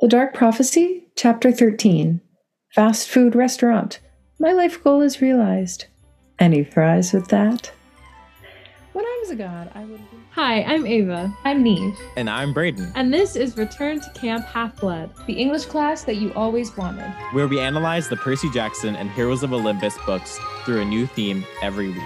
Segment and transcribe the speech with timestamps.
[0.00, 2.20] The Dark Prophecy, Chapter 13
[2.74, 4.00] Fast Food Restaurant.
[4.38, 5.86] My life goal is realized.
[6.38, 7.72] Any fries with that?
[8.92, 10.00] When I was a god, I would.
[10.32, 11.34] Hi, I'm Ava.
[11.44, 11.96] I'm Niamh.
[12.16, 15.10] And I'm Brayden, And this is Return to Camp Half Blood.
[15.26, 17.10] The English class that you always wanted.
[17.32, 21.44] where we analyze the Percy Jackson and Heroes of Olympus books through a new theme
[21.62, 22.02] every week.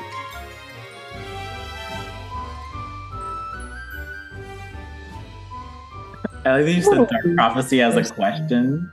[6.45, 7.35] I like that you said dark hmm.
[7.37, 8.91] prophecy as a question.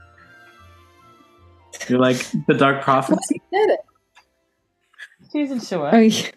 [1.87, 3.41] You're like the dark prophecy.
[5.31, 5.89] She isn't sure.
[5.93, 6.31] Oh, yeah.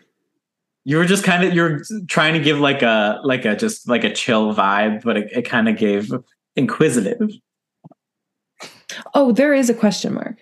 [0.85, 4.05] You were just kind of you're trying to give like a like a just like
[4.05, 6.11] a chill vibe, but it, it kind of gave
[6.57, 7.31] inquisitive.
[9.15, 10.39] oh, there is a question mark.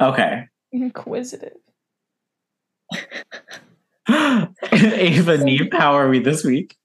[0.00, 1.58] Okay, Inquisitive.
[4.08, 4.48] Ava
[5.38, 6.76] Niamh, how are we this week?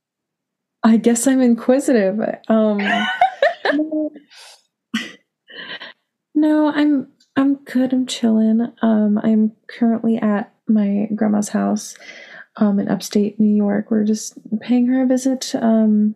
[0.83, 2.19] I guess I'm inquisitive.
[2.47, 2.79] Um,
[6.35, 7.93] no, I'm I'm good.
[7.93, 8.71] I'm chilling.
[8.81, 11.95] Um, I'm currently at my grandma's house,
[12.57, 13.91] um, in upstate New York.
[13.91, 15.53] We're just paying her a visit.
[15.55, 16.15] Um,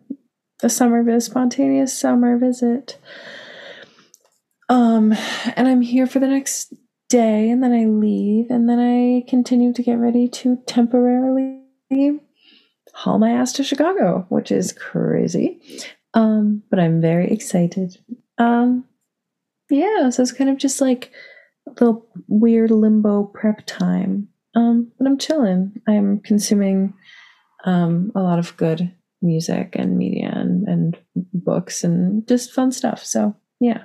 [0.62, 2.98] a summer visit, spontaneous summer visit.
[4.68, 5.12] Um,
[5.56, 6.72] and I'm here for the next
[7.08, 11.60] day, and then I leave, and then I continue to get ready to temporarily
[12.92, 15.60] haul my ass to Chicago, which is crazy.
[16.14, 17.96] Um, but I'm very excited.
[18.38, 18.84] Um,
[19.70, 21.10] yeah, so it's kind of just like
[21.66, 24.28] a little weird limbo prep time.
[24.54, 25.80] Um, but I'm chilling.
[25.88, 26.94] I'm consuming
[27.64, 33.04] um, a lot of good music and media and, and books and just fun stuff.
[33.04, 33.84] So yeah.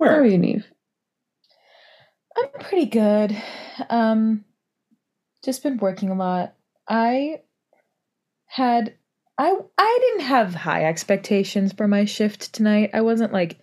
[0.00, 0.64] How are you, Niamh?
[2.36, 3.36] I'm pretty good.
[3.88, 4.44] Um,
[5.44, 6.55] just been working a lot.
[6.88, 7.40] I
[8.46, 8.94] had
[9.38, 12.90] I I didn't have high expectations for my shift tonight.
[12.94, 13.58] I wasn't like,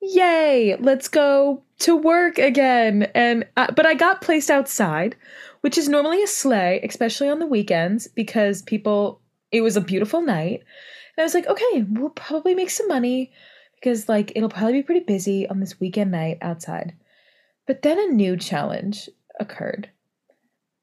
[0.00, 5.16] "Yay, let's go to work again." And uh, but I got placed outside,
[5.60, 9.20] which is normally a sleigh, especially on the weekends because people
[9.52, 10.62] it was a beautiful night.
[11.16, 13.32] And I was like, "Okay, we'll probably make some money
[13.76, 16.94] because like it'll probably be pretty busy on this weekend night outside."
[17.66, 19.08] But then a new challenge
[19.38, 19.90] occurred.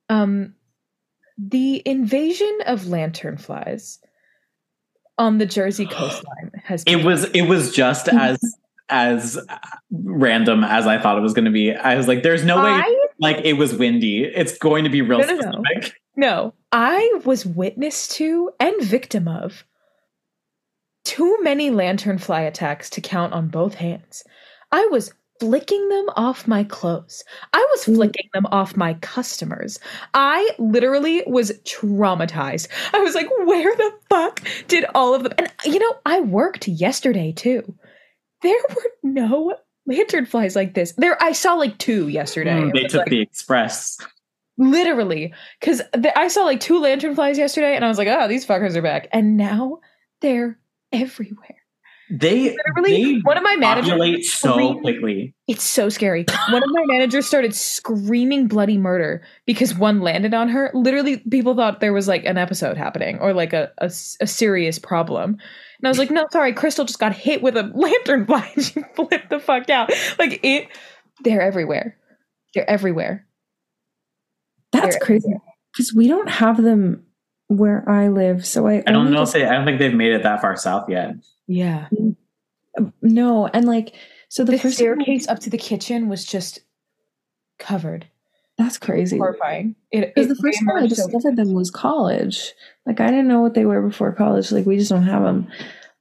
[0.08, 0.56] Um,
[1.40, 4.00] the invasion of lanternflies
[5.18, 8.40] on the Jersey coastline has It was it was just as
[8.90, 9.40] as
[9.92, 11.74] random as I thought it was going to be.
[11.74, 12.84] I was like, "There's no way."
[13.20, 14.24] Like it was windy.
[14.24, 15.64] It's going to be real No, no, no.
[16.16, 19.66] no, I was witness to and victim of
[21.04, 24.24] too many lanternfly attacks to count on both hands.
[24.72, 27.24] I was flicking them off my clothes.
[27.54, 27.96] I was Mm.
[27.96, 29.80] flicking them off my customers.
[30.14, 32.68] I literally was traumatized.
[32.94, 35.34] I was like, where the fuck did all of them?
[35.38, 37.74] And you know, I worked yesterday too.
[38.42, 39.56] There were no
[39.90, 40.94] lanternflies like this.
[40.98, 42.62] There, I saw like two yesterday.
[42.62, 43.98] Mm, they took like- the express.
[44.62, 45.82] literally because
[46.18, 49.08] i saw like two lanternflies yesterday and i was like oh these fuckers are back
[49.14, 49.80] and now
[50.20, 50.60] they're
[50.92, 51.56] everywhere
[52.12, 55.36] They literally they one of my managers so quickly.
[55.47, 56.25] it's so scary.
[56.50, 60.72] One of my managers started screaming bloody murder because one landed on her.
[60.74, 65.38] Literally people thought there was like an episode happening or like a a serious problem.
[65.80, 68.81] And i was like no sorry crystal just got hit with a lanternfly and she
[68.96, 69.91] flipped the fuck out.
[70.18, 70.68] Like it
[71.24, 71.96] they're everywhere.
[72.56, 73.28] They're everywhere.
[74.72, 75.34] That's They're crazy.
[75.74, 77.03] because we don't have them
[77.50, 78.46] where I live.
[78.46, 79.46] So I I don't only know if they.
[79.46, 81.16] I don't think they've made it that far south yet.
[81.48, 81.88] yeah
[83.02, 83.94] no, and like
[84.30, 86.59] so the, the first time staircase up to the kitchen was just
[87.58, 88.08] covered.
[88.58, 89.18] That's crazy.
[89.18, 89.76] Horrifying.
[89.92, 92.54] It, Because the first time I reemerged so- discovered them was college.
[92.86, 94.52] Like I didn't know what they were before college.
[94.52, 95.48] Like we just don't have them.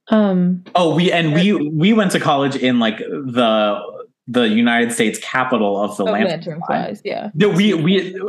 [0.09, 3.79] Um, Oh, we and we we went to college in like the
[4.27, 6.29] the United States capital of the oh, lantern.
[6.29, 7.01] lantern flies.
[7.05, 7.29] Yeah.
[7.33, 8.19] No, we we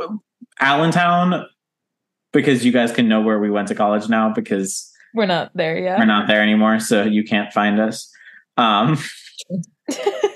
[0.61, 1.47] Allentown
[2.33, 5.79] because you guys can know where we went to college now because We're not there
[5.79, 5.99] yet.
[5.99, 8.11] we're not there anymore, so you can't find us.
[8.57, 8.99] Um,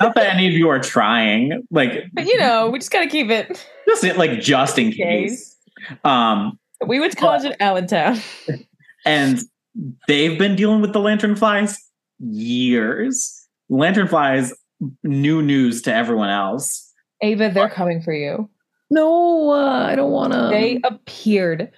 [0.00, 3.31] not that any of you are trying, like but you know, we just gotta keep
[3.31, 3.64] it.
[3.87, 5.56] just like just in case.
[6.05, 8.19] Um, We went to college in Allentown.
[9.06, 9.38] and
[10.08, 11.79] they've been dealing with the lantern flies
[12.19, 13.46] years.
[13.69, 14.52] Lantern flies,
[15.02, 16.93] new news to everyone else.
[17.23, 18.49] Ava, they're coming for you.
[18.94, 20.49] No, uh, I don't want to.
[20.50, 21.70] They appeared.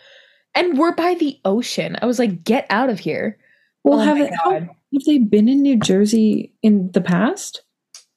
[0.55, 1.97] And we're by the ocean.
[2.01, 3.39] I was like, get out of here.
[3.85, 7.63] well, Oh have it, how, have they been in New Jersey in the past?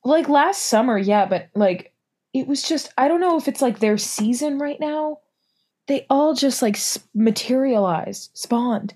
[0.05, 1.93] Like last summer, yeah, but like
[2.33, 5.19] it was just I don't know if it's like their season right now.
[5.87, 6.77] They all just like
[7.13, 8.93] materialized, spawned.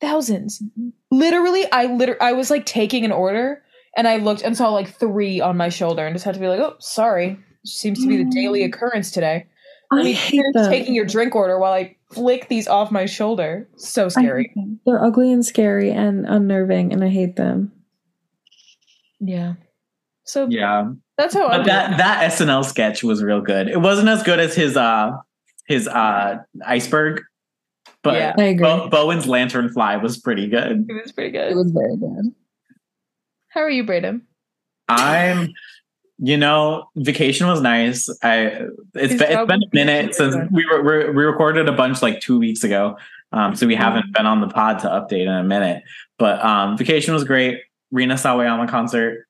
[0.00, 0.62] thousands.
[1.10, 3.62] Literally, I liter- I was like taking an order
[3.96, 6.48] and I looked and saw like three on my shoulder and just had to be
[6.48, 7.38] like, oh, sorry.
[7.64, 9.46] Seems to be the daily occurrence today.
[9.92, 10.70] I mean, hate them.
[10.70, 13.68] taking your drink order while I flick these off my shoulder.
[13.76, 14.54] So scary.
[14.86, 17.72] They're ugly and scary and unnerving, and I hate them.
[19.18, 19.54] Yeah.
[20.24, 20.92] So Yeah.
[21.18, 23.68] that's how I But that that SNL sketch was real good.
[23.68, 25.10] It wasn't as good as his uh
[25.66, 27.22] his uh iceberg,
[28.02, 28.34] but Yeah.
[28.38, 28.64] I agree.
[28.64, 30.86] Bo- Bowen's lantern fly was pretty good.
[30.88, 31.50] It was pretty good.
[31.50, 32.32] It was very good.
[33.48, 34.22] How are you, Brayden?
[34.88, 35.48] I'm
[36.22, 38.08] you know, vacation was nice.
[38.22, 42.02] I it's been, it's been a minute since we were we we recorded a bunch
[42.02, 42.96] like two weeks ago.
[43.32, 45.82] Um, so we haven't been on the pod to update in a minute.
[46.18, 47.60] But um, vacation was great.
[47.90, 49.26] Rina Sawayama concert,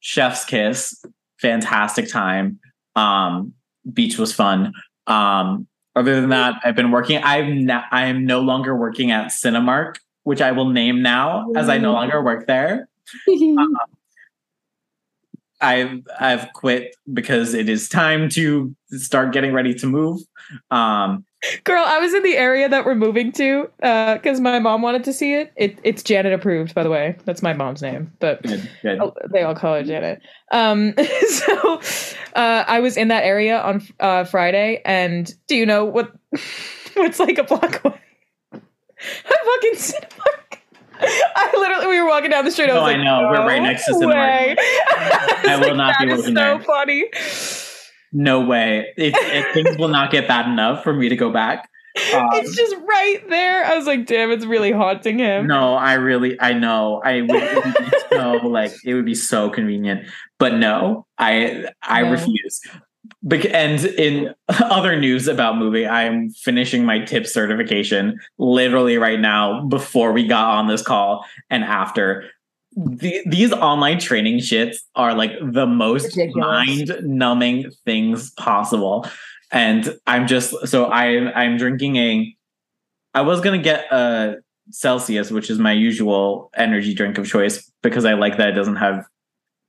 [0.00, 1.04] Chef's Kiss,
[1.40, 2.58] fantastic time.
[2.96, 3.52] Um,
[3.92, 4.72] beach was fun.
[5.06, 7.20] Um, other than that, I've been working.
[7.22, 11.68] I'm not, I am no longer working at Cinemark, which I will name now as
[11.68, 12.88] I no longer work there.
[15.60, 20.20] I've I've quit because it is time to start getting ready to move.
[20.70, 21.24] Um,
[21.64, 25.12] Girl, I was in the area that we're moving to because my mom wanted to
[25.12, 25.52] see it.
[25.56, 25.78] it.
[25.82, 27.16] It's Janet approved, by the way.
[27.24, 29.00] That's my mom's name, but good, good.
[29.00, 30.20] oh, they all call her Janet.
[30.52, 30.92] Um,
[31.28, 31.80] so
[32.34, 36.12] uh, I was in that area on uh, Friday, and do you know what?
[36.94, 38.00] What's like a block away?
[38.52, 40.59] A fucking Cinemark.
[41.02, 42.70] I literally, we were walking down the street.
[42.70, 43.28] I No, I like, know.
[43.30, 46.34] We're right next to "No Cinemark." way." I will was not be "That is working
[46.36, 47.10] so there." funny.
[48.12, 48.92] No way.
[48.96, 51.68] It, it, things will not get bad enough for me to go back.
[52.14, 53.64] Um, it's just right there.
[53.64, 55.46] I was like, damn, it's really haunting him.
[55.48, 57.00] no, I really, I know.
[57.04, 57.74] I would
[58.10, 60.06] so like it would be so convenient,
[60.38, 62.10] but no, I I No.
[62.12, 62.60] refuse.
[63.30, 70.12] And in other news about moving, I'm finishing my tip certification literally right now before
[70.12, 72.24] we got on this call and after.
[72.76, 79.06] The, these online training shits are like the most mind numbing things possible.
[79.50, 82.36] And I'm just so I I'm drinking a
[83.12, 84.36] I was gonna get a
[84.70, 88.76] Celsius, which is my usual energy drink of choice, because I like that it doesn't
[88.76, 89.04] have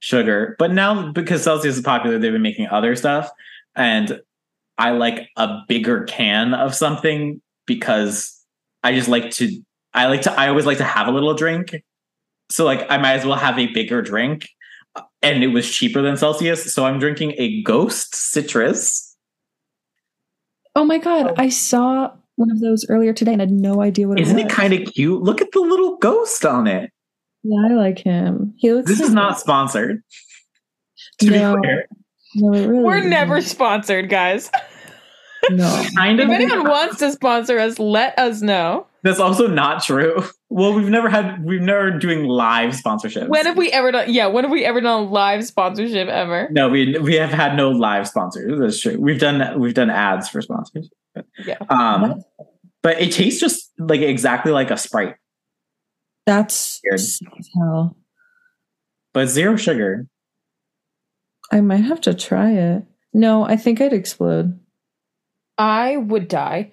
[0.01, 0.55] sugar.
[0.59, 3.29] But now because Celsius is popular, they've been making other stuff.
[3.75, 4.19] And
[4.77, 8.37] I like a bigger can of something because
[8.83, 9.61] I just like to
[9.93, 11.81] I like to I always like to have a little drink.
[12.51, 14.49] So like I might as well have a bigger drink.
[15.21, 16.73] And it was cheaper than Celsius.
[16.73, 19.15] So I'm drinking a ghost citrus.
[20.75, 24.19] Oh my god, I saw one of those earlier today and had no idea what
[24.19, 24.45] it Isn't was.
[24.45, 25.21] it kind of cute?
[25.21, 26.91] Look at the little ghost on it.
[27.43, 28.53] Yeah, I like him.
[28.57, 28.87] He looks.
[28.89, 30.03] This is like- not sponsored.
[31.21, 31.55] To No.
[31.55, 31.87] be clear.
[32.35, 32.83] No, it really.
[32.83, 33.09] We're isn't.
[33.09, 34.49] never sponsored, guys.
[35.49, 35.85] No.
[35.97, 36.29] Kind of.
[36.29, 36.41] If of.
[36.41, 38.87] anyone wants to sponsor us, let us know.
[39.03, 40.23] That's also not true.
[40.49, 43.27] Well, we've never had we've never doing live sponsorships.
[43.29, 44.13] When have we ever done?
[44.13, 46.47] Yeah, when have we ever done live sponsorship ever?
[46.51, 48.59] no, we we have had no live sponsors.
[48.59, 48.97] That's true.
[48.99, 50.89] We've done we've done ads for sponsors.
[51.45, 51.57] Yeah.
[51.69, 52.21] Um,
[52.83, 55.15] but it tastes just like exactly like a Sprite,
[56.25, 56.99] That's Weird.
[56.99, 57.97] sick as hell.
[59.13, 60.07] but zero sugar.
[61.51, 62.83] I might have to try it.
[63.13, 64.59] No, I think I'd explode.
[65.57, 66.71] I would die.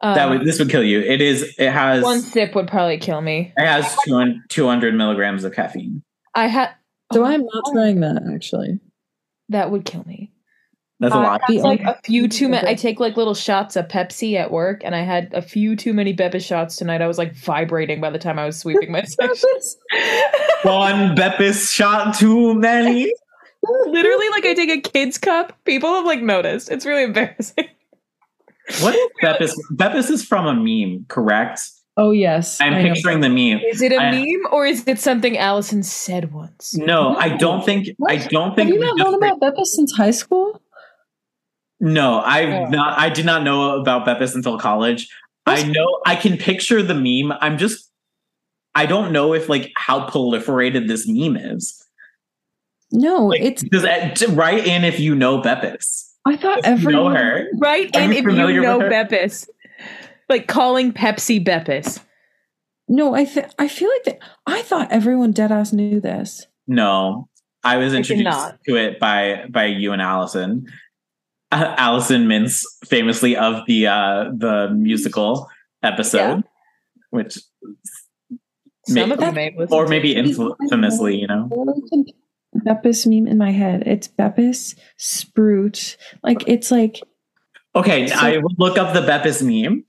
[0.00, 1.00] Um, that would this would kill you.
[1.00, 1.54] It is.
[1.58, 2.02] It has.
[2.02, 3.52] one sip would probably kill me.
[3.56, 6.02] It has 200, 200 milligrams of caffeine.
[6.34, 6.70] I had.
[7.12, 8.80] So Oh, I'm not trying that actually.
[9.48, 10.32] That would kill me.
[10.98, 11.40] That's a uh, lot.
[11.46, 12.66] had, The like a few too many.
[12.66, 15.92] I take like little shots of Pepsi at work, and I had a few too
[15.92, 17.02] many Beppis shots tonight.
[17.02, 19.50] I was like vibrating by the time I was sweeping my section.
[20.62, 23.12] One Beppis shot too many.
[23.86, 25.52] Literally, like I take a kid's cup.
[25.64, 26.70] People have like noticed.
[26.70, 27.68] It's really embarrassing.
[28.80, 29.52] What is Beppis?
[29.74, 31.60] Beppis is from a meme, correct?
[31.98, 32.94] Oh yes, I'm I know.
[32.94, 33.60] picturing the meme.
[33.66, 36.74] Is it a I- meme or is it something Allison said once?
[36.76, 37.88] No, I don't think.
[38.08, 38.68] I don't think Have think.
[38.70, 40.60] you we not known about Beppis since high school?
[41.80, 42.66] No, I Oh.
[42.68, 42.98] not.
[42.98, 45.08] I did not know about Beppis until college.
[45.46, 46.00] I know.
[46.06, 47.36] I can picture the meme.
[47.40, 47.90] I'm just.
[48.74, 51.82] I don't know if like how proliferated this meme is.
[52.92, 53.62] No, Like, it's.
[53.64, 56.04] does write in if you know Beppis.
[56.26, 56.68] I thought you know
[57.08, 57.16] everyone.
[57.16, 57.46] her.
[57.58, 58.80] Right in if you know?
[58.80, 59.48] Beppis.
[60.28, 62.00] Like calling Pepsi Beppis.
[62.88, 64.18] No, I th- I feel like that.
[64.46, 66.46] I thought everyone dead ass knew this.
[66.68, 67.28] No,
[67.64, 68.58] I was introduced not.
[68.68, 70.66] to it by by you and Allison.
[71.52, 75.48] Uh, Allison Mintz, famously of the uh the musical
[75.80, 76.42] episode,
[77.10, 77.38] which
[78.86, 81.48] Some May- of you may have or maybe infamously, you know.
[82.66, 83.84] Beppis meme in my head.
[83.86, 85.96] It's Beppis Sprout.
[86.24, 87.00] Like it's like
[87.76, 89.84] Okay, So- I will look up the Beppis meme.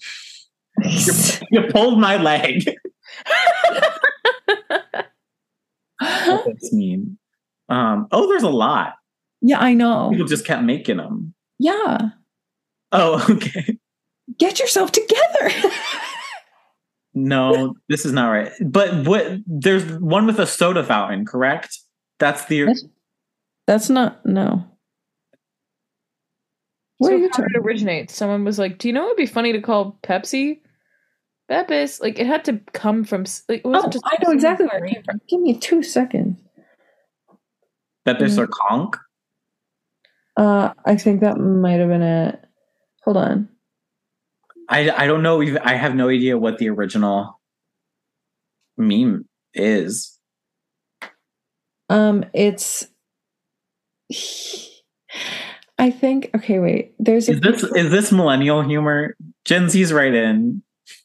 [1.50, 2.70] You pulled my leg.
[6.02, 7.18] Beppis meme?
[7.70, 8.94] Um, oh, there's a lot.
[9.42, 10.10] yeah, I know.
[10.12, 11.34] People just kept making them.
[11.60, 12.10] Yeah.
[12.92, 13.78] Oh, okay.
[14.38, 15.52] Get yourself together.
[17.20, 18.52] No, this is not right.
[18.64, 19.40] But what?
[19.48, 21.76] There's one with a soda fountain, correct?
[22.20, 22.62] That's the.
[22.62, 22.86] That's-
[23.66, 24.64] That's not no.
[27.00, 28.12] What so are you how did it originate?
[28.12, 30.60] Someone was like, "Do you know what would be funny to call Pepsi
[31.50, 33.26] Beppis?" Like it had to come from.
[33.50, 35.20] Like, it Oh, wasn't just I know exactly where it came from.
[35.28, 36.40] Give me two seconds.
[38.08, 38.52] Beppis or mm.
[38.52, 38.94] conch?
[40.38, 42.40] Uh, I think that might have been it.
[43.04, 43.50] Hold on.
[44.70, 45.42] I I don't know.
[45.42, 47.42] Even I have no idea what the original
[48.78, 50.20] meme is.
[51.90, 52.88] Um, it's.
[55.80, 56.32] I think.
[56.36, 56.94] Okay, wait.
[57.00, 57.34] There's a.
[57.34, 59.16] Is this is this millennial humor?
[59.46, 60.62] Gen Z's right in.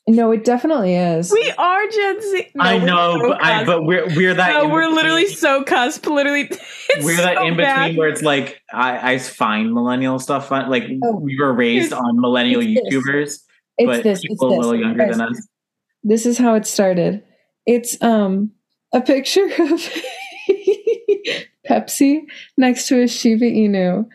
[0.09, 1.31] No, it definitely is.
[1.33, 2.49] We are Gen Z.
[2.55, 4.53] No, I know, so but I but we're we're that.
[4.63, 6.07] no, we're literally so cusp.
[6.07, 6.43] Literally,
[6.89, 7.97] it's we're that so in between bad.
[7.97, 10.71] where it's like I I find millennial stuff fun.
[10.71, 11.17] Like Oh.
[11.17, 12.95] we were raised on millennial it's this.
[12.95, 13.39] YouTubers,
[13.79, 14.19] It's but this.
[14.19, 14.59] It's people this.
[14.59, 15.49] a little younger than us.
[16.03, 17.23] This is how it started.
[17.67, 18.51] It's um
[18.93, 19.81] a picture of
[21.69, 22.23] Pepsi
[22.57, 24.07] next to a Shiba Inu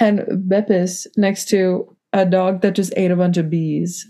[0.00, 4.06] and Beppis next to a dog that just ate a bunch of bees.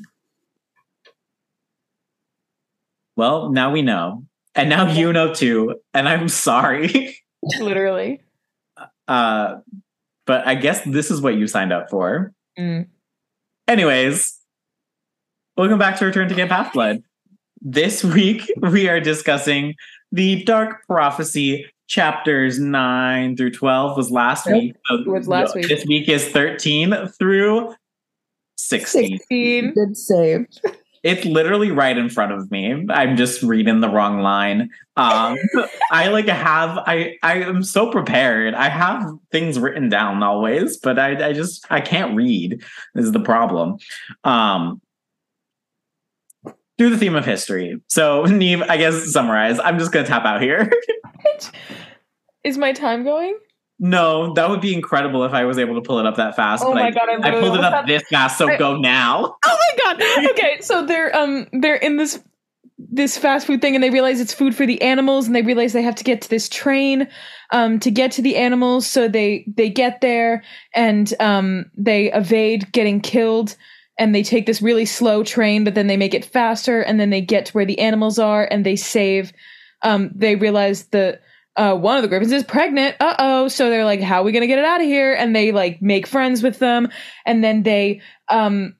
[3.16, 5.80] Well, now we know, and now you know too.
[5.94, 7.18] And I'm sorry.
[7.60, 8.20] literally.
[9.08, 9.60] Uh,
[10.26, 12.32] but I guess this is what you signed up for.
[12.58, 12.88] Mm.
[13.68, 14.36] Anyways,
[15.56, 17.04] welcome back to Return to Camp Half Blood.
[17.60, 18.42] This week
[18.72, 19.74] we are discussing
[20.10, 23.96] the Dark Prophecy chapters nine through twelve.
[23.96, 24.74] Was last Yep, week.
[24.86, 25.68] So was last week.
[25.68, 27.76] This week is thirteen through
[28.56, 29.18] sixteen.
[29.18, 29.72] Sixteen.
[29.72, 30.46] Good save.
[31.06, 32.84] It's literally right in front of me.
[32.90, 34.70] I'm just reading the wrong line.
[34.96, 35.38] Um,
[35.92, 38.54] I like have I I am so prepared.
[38.54, 42.60] I have things written down always, but I I just I can't read.
[42.96, 43.78] Is the problem.
[44.24, 44.82] Um,
[46.76, 47.80] through the theme of history.
[47.86, 49.60] So Niamh, I guess summarize.
[49.60, 50.68] I'm just gonna tap out here.
[52.42, 53.38] Is my time going?
[53.78, 56.64] No, that would be incredible if I was able to pull it up that fast.
[56.64, 58.76] Oh but my I, God, I I pulled it up this fast, so I- go
[58.76, 59.36] now.
[59.44, 60.30] Oh my god.
[60.30, 62.22] Okay, so they're um they're in this
[62.78, 65.72] this fast food thing and they realize it's food for the animals and they realize
[65.72, 67.08] they have to get to this train
[67.50, 70.42] um to get to the animals so they they get there
[70.74, 73.56] and um they evade getting killed
[73.98, 77.08] and they take this really slow train but then they make it faster and then
[77.08, 79.32] they get to where the animals are and they save
[79.82, 81.18] um they realize the
[81.56, 82.96] uh, one of the griffins is pregnant.
[83.00, 83.48] Uh oh.
[83.48, 85.14] So they're like, how are we going to get it out of here?
[85.14, 86.88] And they like make friends with them.
[87.24, 88.76] And then they, um,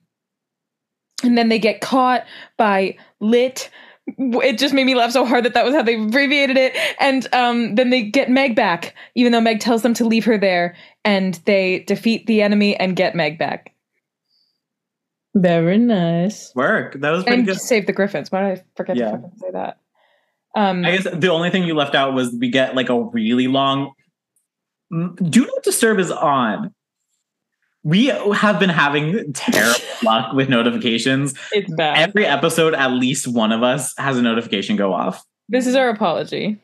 [1.23, 2.25] and then they get caught
[2.59, 3.71] by lit
[4.19, 7.27] it just made me laugh so hard that that was how they abbreviated it and
[7.35, 10.77] um, then they get meg back even though meg tells them to leave her there
[11.05, 13.73] and they defeat the enemy and get meg back
[15.35, 16.55] Very nice.
[16.55, 17.01] Work.
[17.01, 17.61] That was pretty and good.
[17.61, 19.11] save the griffins why did i forget Yeah.
[19.11, 19.79] to fucking say that
[20.57, 23.47] um, I guess the only thing you left out was we get like a really
[23.47, 23.93] long.
[24.93, 26.73] Mm, Do not disturb is on.
[27.85, 31.35] We have been having terrible luck with notifications.
[31.53, 35.23] it's bad Every episode, at least one of us has a notification go off.
[35.49, 36.59] this is our apology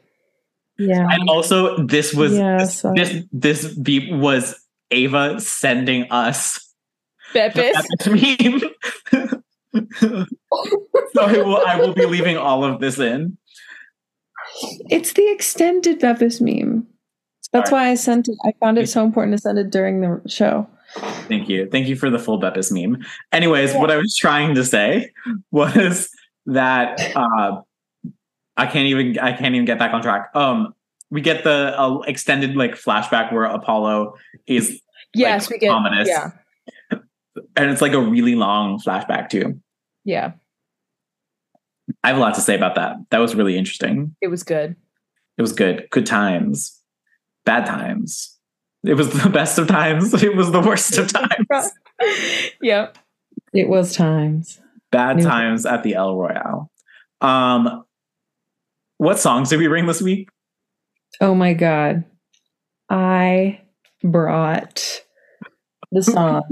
[0.78, 1.06] Yeah.
[1.08, 4.56] And also, this was Yeah, this, this this beep was
[4.90, 6.58] Ava sending us
[7.34, 7.72] Beppis.
[8.00, 8.10] the
[8.42, 10.26] meme.
[11.12, 13.38] so I will, I will be leaving all of this in.
[14.90, 16.86] It's the extended Beppis meme.
[17.52, 17.82] That's Sorry.
[17.82, 18.36] why I sent it.
[18.44, 20.66] I found it so important to send it during the show.
[21.28, 21.68] Thank you.
[21.70, 23.04] Thank you for the full Beppis meme.
[23.30, 25.10] Anyways, what I was trying to say
[25.50, 26.08] was
[26.46, 27.60] that uh,
[28.56, 30.30] I can't even I can't even get back on track.
[30.34, 30.74] Um,
[31.10, 34.14] we get the uh, extended like flashback where Apollo
[34.46, 34.80] is,
[35.14, 36.08] yes we get ominous.
[36.08, 36.30] yeah
[37.56, 39.60] and it's like a really long flashback too.
[40.04, 40.32] yeah
[42.04, 42.96] I have a lot to say about that.
[43.10, 44.14] That was really interesting.
[44.20, 44.74] it was good
[45.38, 45.88] It was good.
[45.90, 46.80] Good times,
[47.44, 48.38] bad times.
[48.84, 50.12] It was the best of times.
[50.22, 51.70] It was the worst of times.
[52.62, 52.98] yep
[53.54, 54.60] It was times.
[54.90, 56.70] Bad New- times at the El Royale.
[57.20, 57.84] Um,
[58.98, 60.28] what songs did we bring this week?
[61.20, 62.04] Oh my god.
[62.90, 63.60] I
[64.02, 65.02] brought
[65.92, 66.42] the song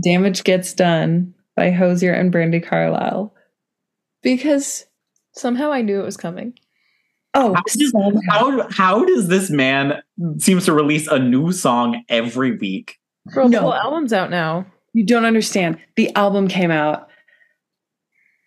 [0.00, 3.34] Damage Gets Done by Hozier and Brandi Carlile.
[4.22, 4.84] Because
[5.34, 6.52] somehow i knew it was coming
[7.34, 7.92] oh How does,
[8.28, 10.02] how, how does this man
[10.38, 12.98] seems to release a new song every week?
[13.32, 13.60] Bro, the No.
[13.62, 15.78] whole album's out now you don't understand.
[15.96, 17.08] The album came out.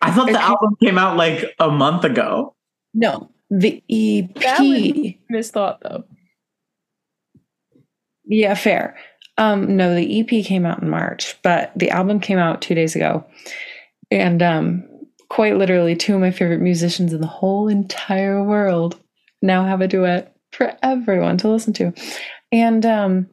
[0.00, 0.44] I thought the Okay.
[0.44, 2.54] album came out like a month ago.
[2.94, 3.32] No.
[3.50, 3.82] The
[4.36, 5.18] That EP.
[5.28, 6.04] Misthought though.
[8.26, 8.96] Yeah, fair.
[9.38, 12.94] Um, no, the EP came out in March, but the album came out two days
[12.94, 13.24] ago.
[14.12, 14.84] And um,
[15.28, 18.98] quite literally, two of my favorite musicians in the whole entire world
[19.42, 21.92] now have a duet for everyone to listen to.
[22.52, 23.28] And um,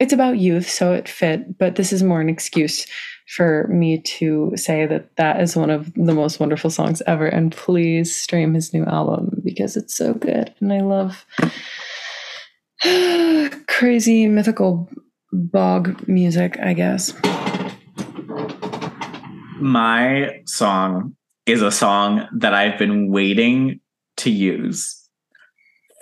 [0.00, 2.86] it's about youth, so it fit, but this is more an excuse
[3.28, 7.26] for me to say that that is one of the most wonderful songs ever.
[7.26, 10.52] And please stream his new album because it's so good.
[10.60, 11.24] And I love
[13.68, 14.90] crazy mythical
[15.32, 17.14] bog music, I guess.
[19.60, 23.80] My song is a song that I've been waiting
[24.18, 25.00] to use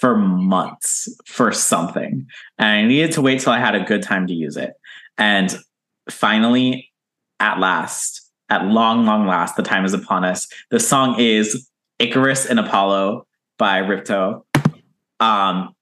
[0.00, 2.26] for months for something.
[2.58, 4.74] And I needed to wait till I had a good time to use it.
[5.18, 5.56] And
[6.10, 6.90] finally,
[7.40, 10.48] at last, at long, long last, the time is upon us.
[10.70, 11.68] The song is
[11.98, 13.26] Icarus and Apollo
[13.58, 14.42] by Ripto.
[15.20, 15.74] Um,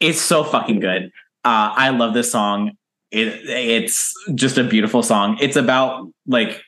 [0.00, 1.10] it's so fucking good.
[1.44, 2.72] Uh, I love this song.
[3.10, 5.38] It it's just a beautiful song.
[5.40, 6.62] It's about like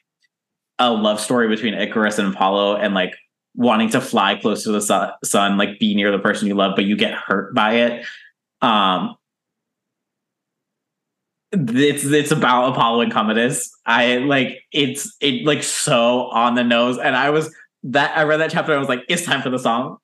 [0.79, 3.15] a love story between Icarus and Apollo, and like
[3.55, 6.75] wanting to fly close to the su- sun, like be near the person you love,
[6.77, 8.07] but you get hurt by it.
[8.63, 9.17] Um,
[11.53, 13.71] it's it's about Apollo and Commodus.
[13.87, 17.55] I like it's it like so on the nose, and I was
[17.85, 18.75] that I read that chapter.
[18.75, 19.99] I was like, it's time for the song.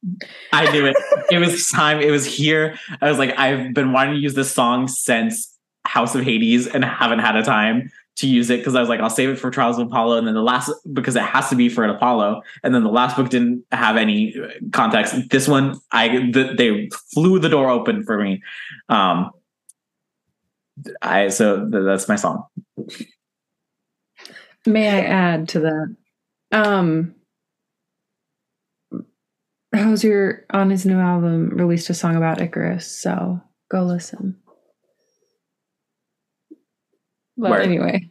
[0.52, 0.96] I knew it.
[1.30, 2.00] it was time.
[2.00, 2.78] It was here.
[3.00, 5.54] I was like, I've been wanting to use this song since
[5.84, 9.00] House of Hades, and haven't had a time to use it because I was like,
[9.00, 11.56] I'll save it for Trials of Apollo, and then the last because it has to
[11.56, 14.34] be for an Apollo, and then the last book didn't have any
[14.72, 15.14] context.
[15.30, 18.42] This one, I th- they flew the door open for me.
[18.88, 19.30] Um,
[21.02, 22.44] I so th- that's my song.
[24.66, 25.96] May I add to that?
[26.52, 27.14] Um,
[29.74, 33.40] Hozier on his new album released a song about Icarus, so
[33.70, 34.36] go listen.
[37.36, 37.62] Word.
[37.62, 38.10] Anyway,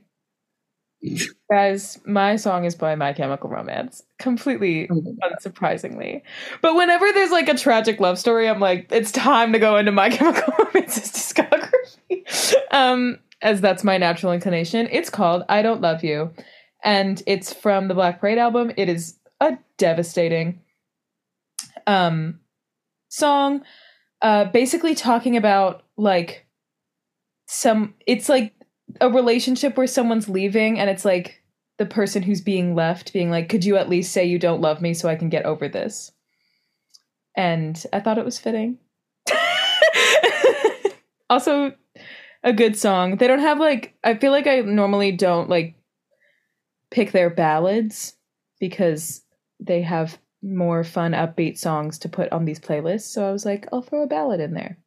[1.51, 4.03] Guys, my song is by My Chemical Romance.
[4.19, 6.21] Completely unsurprisingly.
[6.61, 9.91] But whenever there's like a tragic love story, I'm like, it's time to go into
[9.91, 12.55] My Chemical Romance's discography.
[12.71, 14.87] um, as that's my natural inclination.
[14.91, 16.31] It's called I Don't Love You.
[16.83, 18.71] And it's from the Black Parade album.
[18.77, 20.61] It is a devastating
[21.85, 22.39] um
[23.09, 23.63] song.
[24.21, 26.45] Uh basically talking about like
[27.47, 28.53] some it's like
[29.01, 31.41] a relationship where someone's leaving and it's like
[31.77, 34.81] the person who's being left being like could you at least say you don't love
[34.81, 36.11] me so i can get over this?
[37.35, 38.77] And i thought it was fitting.
[41.29, 41.73] Also
[42.43, 43.17] a good song.
[43.17, 45.75] They don't have like i feel like i normally don't like
[46.91, 48.13] pick their ballads
[48.59, 49.23] because
[49.59, 53.65] they have more fun upbeat songs to put on these playlists so i was like
[53.71, 54.77] i'll throw a ballad in there.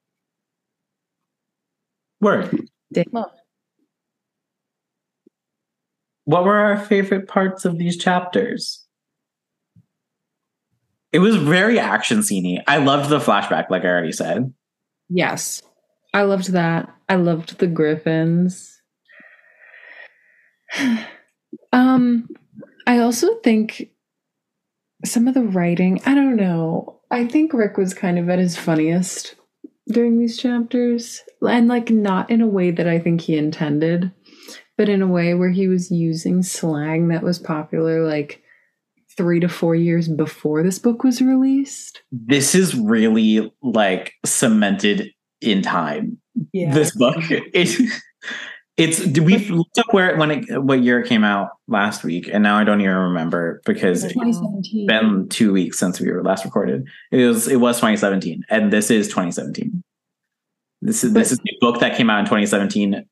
[2.21, 2.69] Word.
[3.12, 3.31] Love.
[6.27, 8.85] What were our favorite parts of these chapters?
[11.12, 12.62] It was very action sceney.
[12.67, 14.53] I loved the flashback, like I already said.
[15.09, 15.62] yes,
[16.12, 16.93] I loved that.
[17.09, 18.83] I loved the Griffins.
[21.73, 22.29] um,
[22.89, 23.91] I also think
[25.05, 26.01] some of the writing.
[26.07, 27.01] I don't know.
[27.11, 29.37] I think Rick was kind of at his funniest
[29.89, 34.11] during these chapters, and like not in a way that I think he intended,
[34.77, 38.43] but in a way where he was using slang that was popular, like
[39.17, 42.03] three to four years before this book was released.
[42.12, 45.11] This is really like cemented
[45.41, 46.19] in time.
[46.53, 47.17] yeah This book.
[47.53, 47.91] It,
[48.77, 52.43] it's we looked up where when it what year it came out last week, and
[52.43, 54.41] now I don't even remember because it's
[54.87, 56.87] been two weeks since we were last recorded.
[57.11, 59.83] It was it was 2017, and this is 2017.
[60.83, 63.07] This is this is a book that came out in 2017,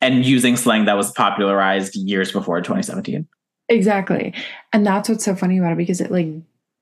[0.00, 3.26] and using slang that was popularized years before 2017.
[3.68, 4.34] Exactly.
[4.72, 6.28] And that's what's so funny about it because it like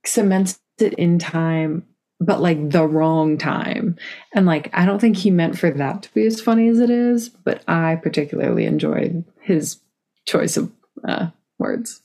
[0.05, 1.87] cements it in time,
[2.21, 3.97] but like the wrong time.
[4.35, 6.91] And like, I don't think he meant for that to be as funny as it
[6.91, 9.79] is, but I particularly enjoyed his
[10.27, 10.71] choice of
[11.07, 12.03] uh, words.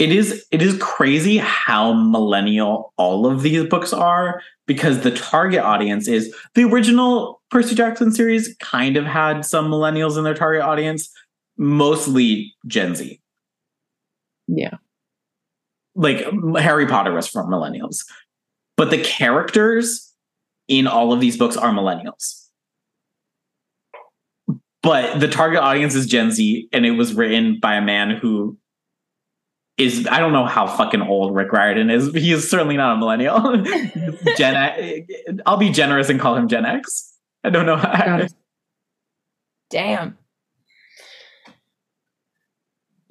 [0.00, 5.60] It is it is crazy how millennial all of these books are because the target
[5.60, 10.62] audience is the original Percy Jackson series kind of had some millennials in their target
[10.62, 11.08] audience,
[11.56, 13.20] mostly Gen Z.
[14.48, 14.78] Yeah.
[15.94, 16.26] like
[16.58, 17.98] Harry Potter was from millennials,
[18.76, 20.12] but the characters
[20.66, 22.48] in all of these books are millennials.
[24.82, 28.58] But the target audience is Gen Z, and it was written by a man who
[29.78, 32.10] is I don't know how fucking old Rick Riordan is.
[32.10, 33.64] But he is certainly not a millennial.
[34.36, 35.06] Gen
[35.46, 37.12] I'll be generous and call him Gen X.
[37.44, 37.76] I don't know.
[37.76, 38.26] Got How.
[39.70, 40.16] Damn.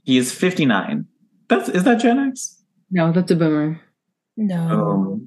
[0.03, 1.05] he is 59.
[1.49, 2.61] That's is that Gen X?
[2.91, 3.79] No, that's a boomer.
[4.37, 4.69] No.
[4.71, 5.21] Oh.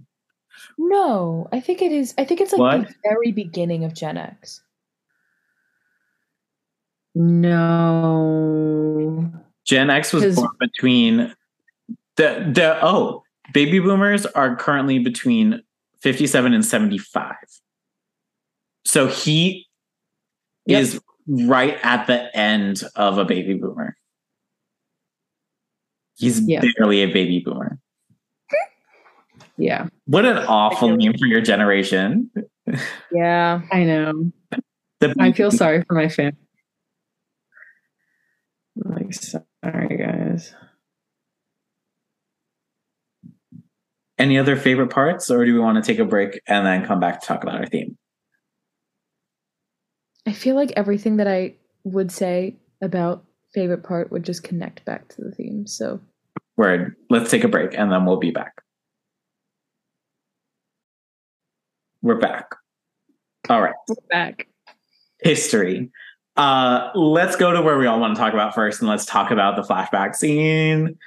[0.79, 1.49] No.
[1.53, 2.15] I think it is.
[2.19, 2.89] I think it's like What?
[2.89, 4.63] the very beginning of Gen X.
[7.97, 9.31] No.
[9.65, 11.35] Gen X was born between
[12.17, 15.63] the the oh baby boomers are currently between
[16.03, 17.35] 57 and 75.
[18.87, 19.67] So he
[20.67, 20.81] Yep.
[20.81, 23.97] is right at the end of a baby boomer.
[26.15, 26.63] He's Yeah.
[26.79, 27.79] barely a baby boomer.
[29.59, 32.31] Yeah, What an awful name for your generation.
[33.11, 33.63] Yeah.
[33.73, 34.31] I know.
[35.01, 36.37] The I feel sorry for my family.
[38.77, 40.55] Like, sorry, guys.
[44.19, 47.01] Any other favorite parts, or do we want to take a break and then come
[47.01, 47.97] back to talk about our theme?
[50.27, 55.09] I feel like everything that I would say about favorite part would just connect back
[55.09, 55.67] to the theme.
[55.67, 56.01] So
[56.57, 56.97] Word.
[57.11, 58.63] Let's take a break and then we'll be back.
[62.03, 62.55] We're back.
[63.49, 63.75] All right.
[63.89, 64.49] We're back.
[65.21, 65.91] History.
[66.37, 69.31] Uh let's go to where we all want to talk about first and let's talk
[69.31, 70.99] about the flashback scene.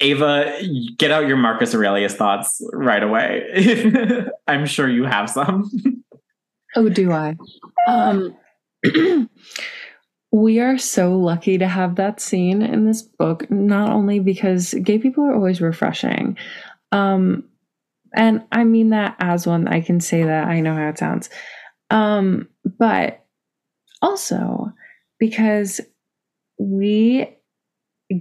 [0.00, 0.60] Ava,
[0.98, 4.26] get out your Marcus Aurelius thoughts right away.
[4.46, 5.70] I'm sure you have some.
[6.76, 7.36] Oh, do I?
[7.88, 8.36] Um,
[10.30, 14.98] we are so lucky to have that scene in this book, not only because gay
[14.98, 16.36] people are always refreshing.
[16.92, 17.44] Um,
[18.14, 21.30] and I mean that as one, I can say that I know how it sounds.
[21.88, 23.24] Um, but
[24.02, 24.72] also
[25.18, 25.80] because
[26.58, 27.36] we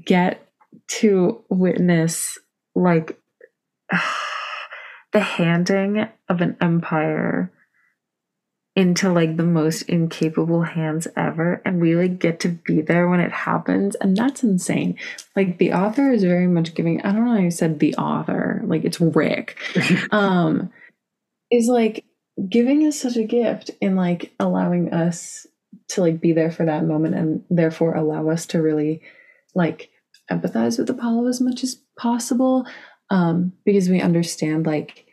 [0.05, 0.47] get
[0.87, 2.37] to witness
[2.73, 3.19] like
[5.11, 7.51] the handing of an empire
[8.75, 13.21] into like the most incapable hands ever and we like get to be there when
[13.21, 14.97] it happens and that's insane.
[15.35, 18.61] Like the author is very much giving i don't know how you said the author
[18.65, 19.57] like it's rick
[20.11, 20.71] um
[21.51, 22.05] is like
[22.49, 25.47] giving us such a gift in like allowing us
[25.89, 29.01] to like be there for that moment and therefore allow us to really
[29.53, 29.89] like
[30.31, 32.65] empathize with apollo as much as possible
[33.09, 35.05] um because we understand like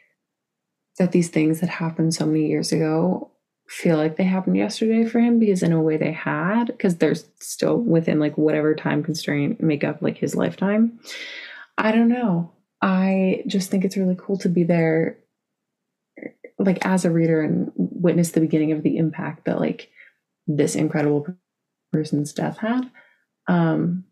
[0.98, 3.31] that these things that happened so many years ago
[3.68, 7.14] feel like they happened yesterday for him because in a way they had because they're
[7.40, 10.98] still within like whatever time constraint make up like his lifetime.
[11.78, 12.52] I don't know.
[12.82, 15.18] I just think it's really cool to be there
[16.58, 19.90] like as a reader and witness the beginning of the impact that like
[20.46, 21.26] this incredible
[21.92, 22.90] person's death had.
[23.48, 24.04] Um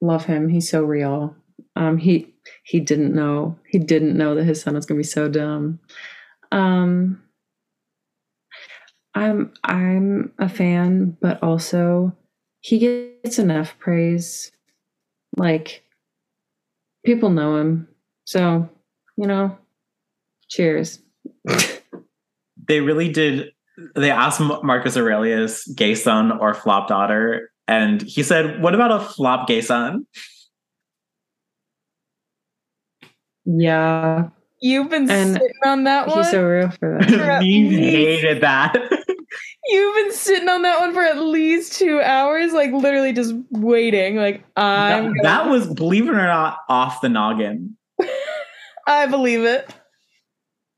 [0.00, 0.48] love him.
[0.48, 1.36] He's so real.
[1.76, 5.28] Um he he didn't know he didn't know that his son was gonna be so
[5.28, 5.78] dumb.
[6.52, 7.22] Um
[9.14, 12.14] i'm i'm a fan but also
[12.60, 14.52] he gets enough praise.
[15.36, 15.82] Like
[17.06, 17.88] people know him.
[18.24, 18.68] So
[19.16, 19.56] you know
[20.48, 21.00] cheers.
[22.68, 23.50] They really did
[23.96, 29.00] they asked marcus aurelius gay son or flop daughter and he said what about a
[29.00, 30.06] flop gay son?
[33.44, 34.28] Yeah.
[34.60, 36.18] You've been And sitting on that one.
[36.18, 37.12] he's so real for that.
[37.20, 38.76] At he hated that
[39.70, 44.16] You've been sitting on that one for at least two hours, like literally just waiting.
[44.16, 45.12] Like I'm.
[45.14, 47.76] that, that was believe it or not off the noggin
[48.86, 49.72] I believe it.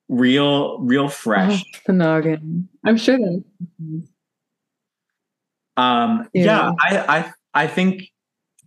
[0.09, 3.43] real real fresh Off the noggin i'm sure that
[5.77, 6.73] Um, yeah, Yeah.
[6.81, 8.11] I, I, I think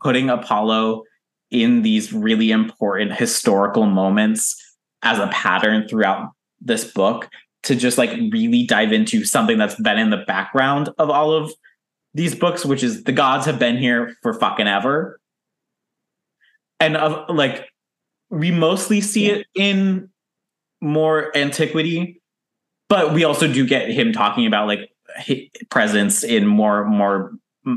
[0.01, 1.03] putting Apollo
[1.51, 4.55] in these really important historical moments
[5.03, 7.29] as a pattern throughout this book
[7.65, 11.51] to just like really dive into something that's been in the background of all of
[12.13, 15.19] these books, which is the gods have been here for fucking ever.
[16.79, 17.67] And of like,
[18.29, 20.09] we mostly see it in
[20.81, 22.21] more antiquity,
[22.89, 24.89] but we also do get him talking about like
[25.69, 27.33] presence in more more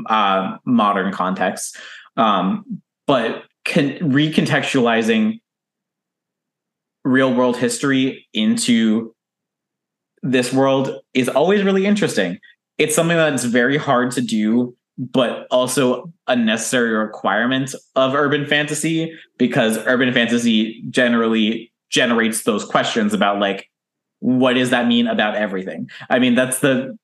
[0.07, 1.75] uh, modern contexts,
[2.17, 5.39] um, but con- recontextualizing
[7.05, 9.15] real world history into
[10.21, 12.39] this world is always really interesting.
[12.77, 19.13] It's something that's very hard to do, but also a necessary requirement of urban fantasy
[19.37, 23.69] because urban fantasy generally generates those questions about like
[24.19, 25.89] what does that mean about everything?
[26.09, 26.97] I mean, that's the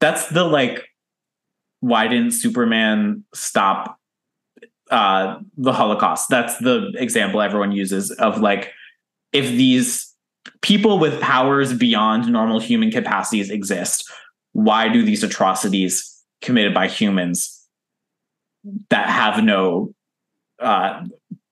[0.00, 0.88] that's the like
[1.80, 3.98] why didn't Superman stop
[4.90, 6.28] uh, the Holocaust.
[6.28, 8.72] That's the example everyone uses of like
[9.32, 10.13] if these
[10.62, 14.10] people with powers beyond normal human capacities exist,
[14.52, 17.66] why do these atrocities committed by humans
[18.90, 19.94] that have no
[20.58, 21.04] uh,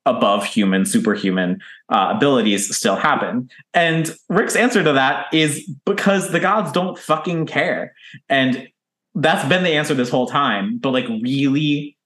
[0.04, 3.48] above human, superhuman uh, abilities still happen?
[3.74, 7.94] And Rick's answer to that is because the gods don't fucking care.
[8.28, 8.68] And
[9.14, 10.78] that's been the answer this whole time.
[10.78, 11.96] But like, really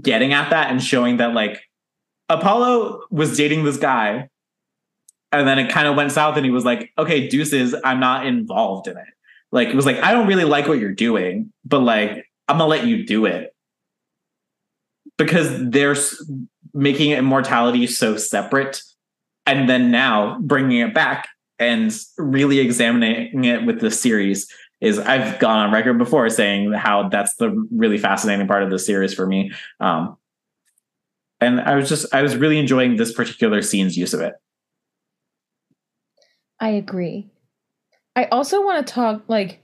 [0.00, 1.60] getting at that and showing that like
[2.28, 4.28] Apollo was dating this guy
[5.32, 8.26] and then it kind of went south and he was like okay deuces i'm not
[8.26, 9.06] involved in it
[9.52, 12.66] like it was like i don't really like what you're doing but like i'm gonna
[12.66, 13.54] let you do it
[15.16, 15.96] because they're
[16.72, 18.82] making immortality so separate
[19.46, 25.38] and then now bringing it back and really examining it with the series is I've
[25.38, 29.26] gone on record before saying how that's the really fascinating part of the series for
[29.26, 29.52] me.
[29.78, 30.16] Um,
[31.40, 34.34] and I was just I was really enjoying this particular scene's use of it.
[36.60, 37.28] I agree.
[38.14, 39.62] I also want to talk like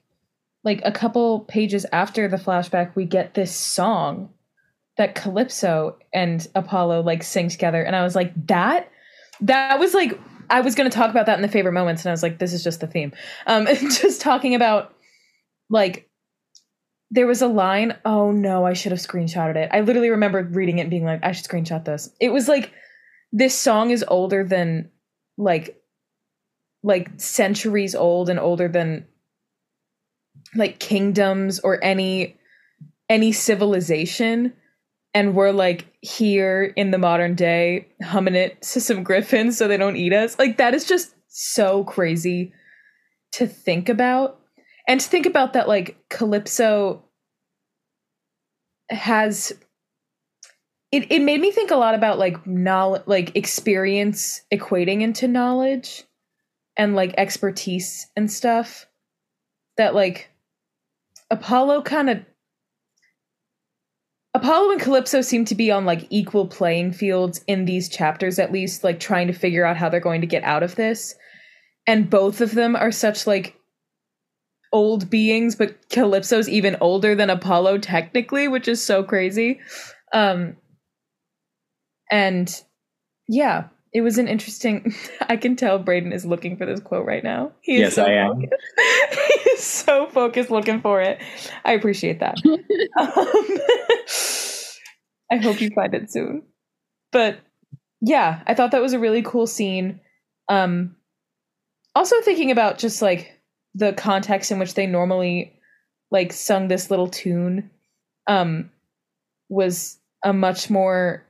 [0.64, 4.30] like a couple pages after the flashback we get this song
[4.96, 8.90] that Calypso and Apollo like sing together and I was like that
[9.42, 12.10] that was like I was going to talk about that in the favorite moments and
[12.10, 13.12] I was like this is just the theme.
[13.46, 14.94] Um just talking about
[15.68, 16.08] like
[17.10, 20.78] there was a line oh no i should have screenshotted it i literally remember reading
[20.78, 22.72] it and being like i should screenshot this it was like
[23.32, 24.90] this song is older than
[25.38, 25.80] like
[26.82, 29.06] like centuries old and older than
[30.54, 32.36] like kingdoms or any
[33.08, 34.52] any civilization.
[35.14, 39.76] And we're like here in the modern day humming it to some griffins so they
[39.76, 40.38] don't eat us.
[40.38, 42.52] Like that is just so crazy
[43.32, 44.40] to think about.
[44.88, 47.02] And to think about that like calypso
[48.88, 49.52] has
[50.92, 56.04] it, it made me think a lot about like knowledge like experience equating into knowledge
[56.76, 58.86] and like expertise and stuff
[59.76, 60.30] that like
[61.30, 62.18] apollo kind of
[64.34, 68.52] apollo and calypso seem to be on like equal playing fields in these chapters at
[68.52, 71.14] least like trying to figure out how they're going to get out of this
[71.86, 73.56] and both of them are such like
[74.72, 79.60] old beings, but Calypso's even older than Apollo technically, which is so crazy.
[80.12, 80.56] Um
[82.10, 82.62] and
[83.28, 87.24] yeah, it was an interesting I can tell Brayden is looking for this quote right
[87.24, 87.52] now.
[87.62, 88.40] He yes, so I am.
[88.40, 91.18] he is so focused looking for it.
[91.64, 92.36] I appreciate that.
[92.44, 93.58] um,
[95.32, 96.42] I hope you find it soon.
[97.10, 97.38] But
[98.02, 100.00] yeah, I thought that was a really cool scene.
[100.50, 100.94] Um
[101.94, 103.40] also thinking about just like
[103.74, 105.58] the context in which they normally
[106.10, 107.70] like sung this little tune
[108.26, 108.70] um
[109.48, 111.26] was a much more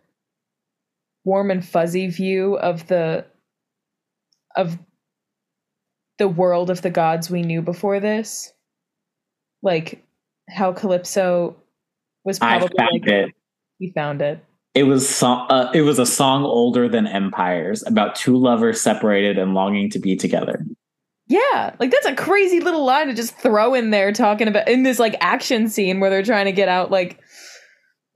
[1.26, 3.26] warm and fuzzy view of the
[4.56, 4.78] of
[6.18, 8.54] the world of the gods we knew before this.
[9.62, 10.02] Like
[10.48, 11.56] how calypso
[12.24, 13.34] was probably I found like it.
[13.78, 14.42] he found it.
[14.74, 19.38] It was so, uh, it was a song older than empires about two lovers separated
[19.38, 20.64] and longing to be together.
[21.28, 24.84] Yeah, like that's a crazy little line to just throw in there talking about in
[24.84, 27.18] this like action scene where they're trying to get out like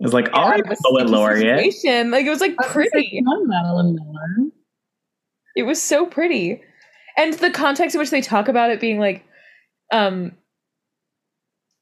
[0.00, 1.74] it's like all right, poet laureate.
[1.84, 3.22] Like it was like pretty.
[3.22, 4.50] Madeline Miller.
[5.56, 6.62] It was so pretty.
[7.16, 9.24] And the context in which they talk about it being like
[9.92, 10.32] um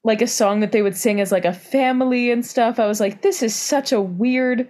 [0.03, 2.79] like a song that they would sing as like a family and stuff.
[2.79, 4.67] I was like, this is such a weird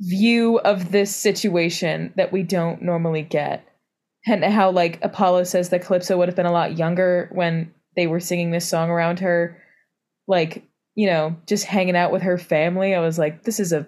[0.00, 3.64] view of this situation that we don't normally get
[4.26, 8.06] and how like Apollo says that Calypso would have been a lot younger when they
[8.06, 9.60] were singing this song around her,
[10.26, 10.67] like
[10.98, 12.92] you know, just hanging out with her family.
[12.92, 13.86] I was like, this is a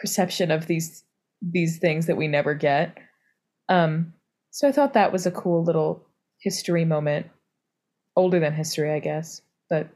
[0.00, 1.04] perception of these
[1.42, 2.96] these things that we never get.
[3.68, 4.14] Um,
[4.50, 6.06] so I thought that was a cool little
[6.40, 7.26] history moment,
[8.16, 9.90] older than history, I guess, but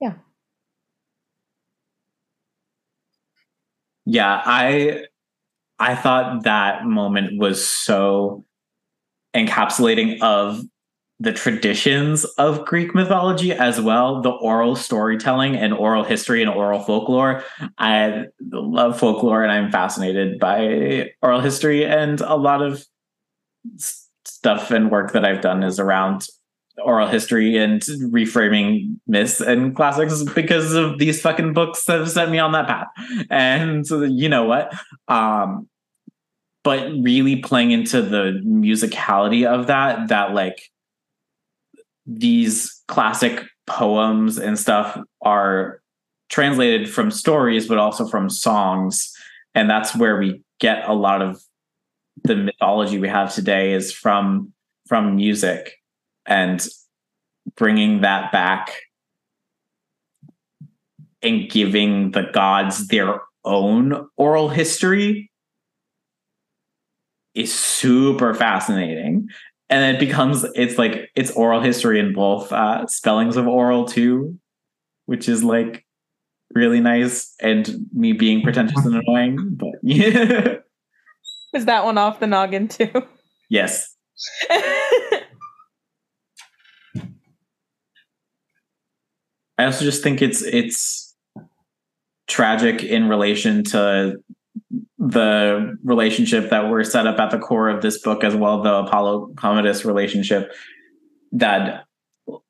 [0.00, 0.14] yeah.
[4.04, 5.04] Yeah, I
[5.78, 8.44] I thought that moment was so
[9.32, 10.60] encapsulating of
[11.24, 16.80] the traditions of Greek mythology as well, the oral storytelling and oral history and oral
[16.80, 17.42] folklore.
[17.78, 22.84] I love folklore and I'm fascinated by oral history and a lot of
[23.78, 26.26] stuff and work that I've done is around
[26.82, 32.30] oral history and reframing myths and classics because of these fucking books that have sent
[32.30, 32.88] me on that path.
[33.30, 34.72] And you know what?
[35.08, 35.68] Um,
[36.64, 40.70] but really playing into the musicality of that, that like
[42.06, 45.80] these classic poems and stuff are
[46.28, 49.12] translated from stories, but also from songs.
[49.54, 51.40] And that's where we get a lot of
[52.22, 54.52] the mythology we have today is from
[54.86, 55.76] from music
[56.26, 56.66] and
[57.56, 58.72] bringing that back
[61.22, 65.30] and giving the gods their own oral history
[67.34, 69.28] is super fascinating
[69.74, 74.38] and it becomes it's like it's oral history in both uh spellings of oral too
[75.06, 75.84] which is like
[76.54, 80.54] really nice and me being pretentious and annoying but yeah
[81.52, 82.90] Was that one off the noggin too?
[83.50, 83.96] yes
[89.56, 91.14] I also just think it's it's
[92.28, 94.16] tragic in relation to
[95.04, 98.74] the relationship that were set up at the core of this book as well, the
[98.74, 100.52] Apollo Commodus relationship
[101.32, 101.84] that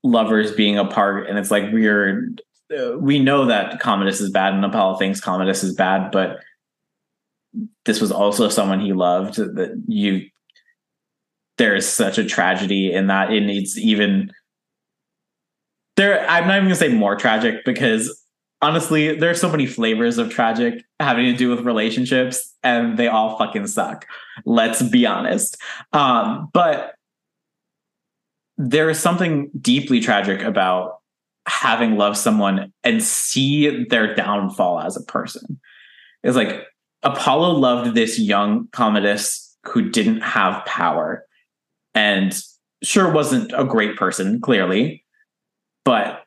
[0.05, 2.31] lovers being apart and it's like we're
[2.77, 6.39] uh, we know that Commodus is bad and Apollo thinks Commodus is bad, but
[7.85, 10.29] this was also someone he loved that you
[11.59, 14.31] there is such a tragedy in that it needs even
[15.97, 18.24] there i'm not even gonna say more tragic because
[18.63, 23.37] honestly there's so many flavors of tragic having to do with relationships and they all
[23.39, 24.07] fucking suck.
[24.45, 25.57] Let's be honest.
[25.93, 26.95] Um, but
[28.57, 30.99] there is something deeply tragic about
[31.47, 35.61] having loved someone and see their downfall as a person.
[36.23, 36.65] It's like
[37.05, 41.25] apollo loved this young commodus who didn't have power
[41.95, 42.43] and
[42.83, 45.05] sure wasn't a great person clearly
[45.85, 46.24] but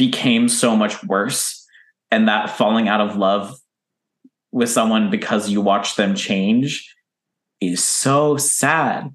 [0.00, 1.66] became so much worse
[2.10, 3.54] and that falling out of love
[4.50, 6.96] with someone because you watch them change
[7.60, 9.14] is so sad.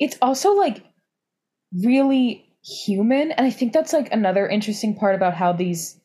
[0.00, 0.82] It's also like
[1.72, 5.98] really human and i think that's like another interesting part about how these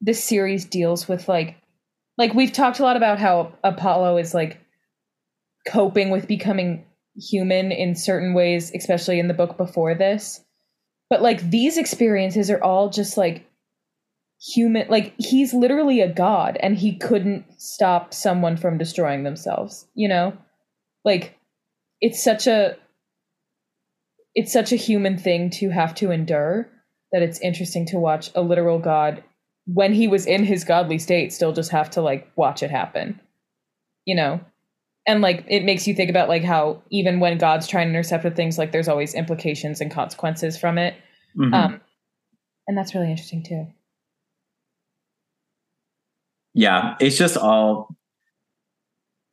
[0.00, 1.56] this series deals with like
[2.16, 4.58] like we've talked a lot about how apollo is like
[5.68, 10.45] coping with becoming human in certain ways especially in the book before this
[11.10, 13.46] but like these experiences are all just like
[14.40, 20.08] human like he's literally a god and he couldn't stop someone from destroying themselves you
[20.08, 20.36] know?
[21.04, 21.38] Like
[22.00, 22.76] it's such a
[24.34, 26.68] it's such a human thing to have to endure
[27.12, 29.22] that it's interesting to watch a literal god
[29.66, 33.20] when he was in his godly state still just have to like watch it happen
[34.04, 34.40] you know
[35.06, 38.24] and like it makes you think about like how even when god's trying to intercept
[38.24, 40.94] with things like there's always implications and consequences from it.
[41.36, 41.54] Mhm.
[41.54, 41.80] um
[42.68, 43.66] and that's really interesting too.
[46.54, 47.94] Yeah it's just all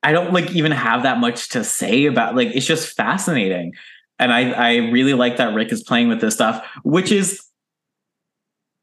[0.03, 3.73] i don't like even have that much to say about like it's just fascinating.
[4.19, 7.41] And i i really like that rick is playing with this stuff which is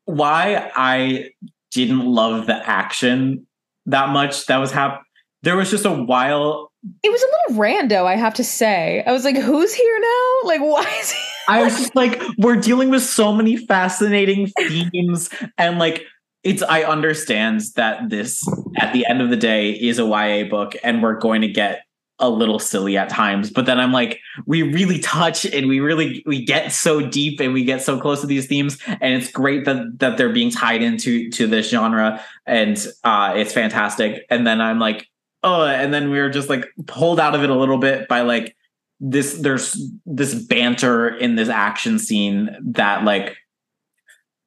[0.07, 1.31] why i
[1.71, 3.47] didn't love the action
[3.87, 5.03] that much that was hap
[5.43, 6.70] there was just a while
[7.03, 10.37] it was a little rando i have to say i was like who's here now
[10.45, 15.29] like why is he I was just like, we're dealing with so many fascinating themes,
[15.59, 16.05] and like,
[16.45, 16.63] it's.
[16.63, 18.41] I understand that this,
[18.79, 21.83] at the end of the day, is a YA book, and we're going to get
[22.21, 23.51] a little silly at times.
[23.51, 27.55] But then I'm like, we really touch and we really we get so deep and
[27.55, 30.83] we get so close to these themes, and it's great that that they're being tied
[30.83, 34.25] into to this genre, and uh, it's fantastic.
[34.31, 35.10] And then I'm like,
[35.43, 38.21] oh, and then we were just like pulled out of it a little bit by
[38.23, 38.57] like
[39.01, 43.37] this there's this banter in this action scene that like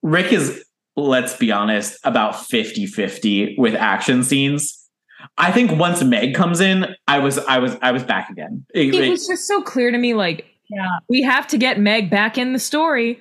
[0.02, 0.64] Rick is
[0.96, 4.80] let's be honest about 50-50 with action scenes.
[5.38, 8.66] I think once Meg comes in, I was I was I was back again.
[8.76, 11.78] It- it it- was just so clear to me like yeah we have to get
[11.80, 13.20] meg back in the story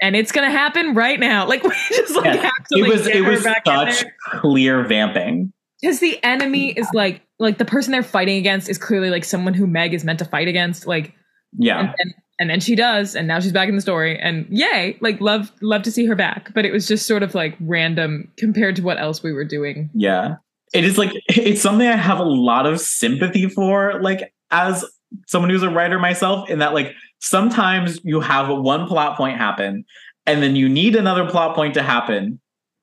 [0.00, 2.92] and it's gonna happen right now like we just like Yeah, have to it like,
[2.92, 4.04] was get it was such
[4.40, 5.52] clear vamping.
[5.80, 9.54] Because the enemy is like like the person they're fighting against is clearly like someone
[9.54, 11.14] who meg is meant to fight against like
[11.56, 11.80] Yeah.
[11.80, 14.96] and then and then she does and now she's back in the story and yay
[15.00, 18.30] like love love to see her back but it was just sort of like random
[18.38, 20.36] compared to what else we were doing Yeah.
[20.72, 24.84] It is like it's something I have a lot of sympathy for, like as
[25.26, 29.84] someone who's a writer myself, in that like sometimes you have one plot point happen
[30.26, 32.40] and then you need another plot point to happen,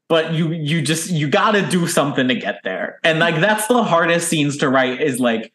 [0.10, 3.00] but you you just you gotta do something to get there.
[3.04, 5.52] And like that's the hardest scenes to write is like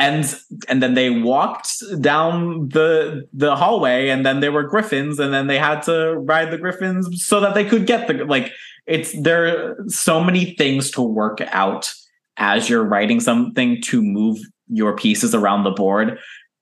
[0.00, 0.34] and
[0.68, 5.46] and then they walked down the the hallway and then there were griffins and then
[5.46, 8.50] they had to ride the griffins so that they could get the like
[8.86, 11.92] it's there are so many things to work out
[12.38, 16.18] as you're writing something to move your pieces around the board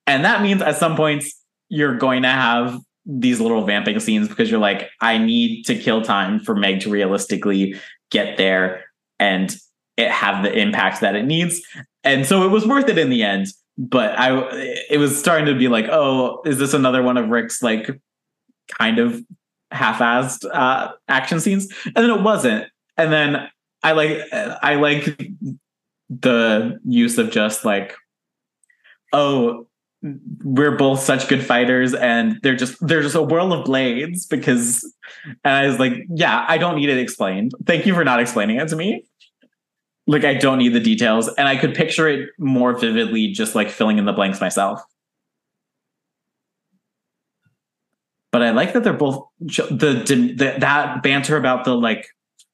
[0.07, 1.33] and that means at some points
[1.69, 6.03] you're going to have these little vamping scenes because you're like, I need to kill
[6.03, 7.75] time for Meg to realistically
[8.11, 8.85] get there
[9.19, 9.57] and
[9.97, 11.61] it have the impact that it needs.
[12.05, 13.47] And so it was worth it in the end.
[13.79, 14.49] But I
[14.91, 17.89] it was starting to be like, oh, is this another one of Rick's like
[18.77, 19.23] kind of
[19.71, 21.73] half-assed uh action scenes?
[21.87, 22.67] And then it wasn't.
[22.97, 23.49] And then
[23.83, 25.19] I like I like
[26.11, 27.95] the use of just like,
[29.13, 29.68] oh,
[30.03, 34.85] we're both such good fighters and they're just they're just a whirl of blades because
[35.45, 37.53] and I was like, yeah, I don't need it explained.
[37.67, 39.05] Thank you for not explaining it to me.
[40.07, 43.71] Like I don't need the details and I could picture it more vividly just like
[43.71, 44.81] filling in the blanks myself.
[48.31, 52.07] But I like that they're both the, the that banter about the like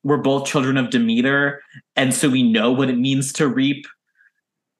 [0.03, 1.62] we're both children of Demeter
[1.95, 3.86] and so we know what it means to reap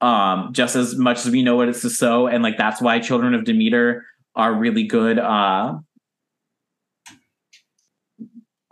[0.05, 3.01] um just as much as we know what it's to sow and like that's why
[3.01, 4.05] children of Demeter
[4.37, 5.75] are really good uh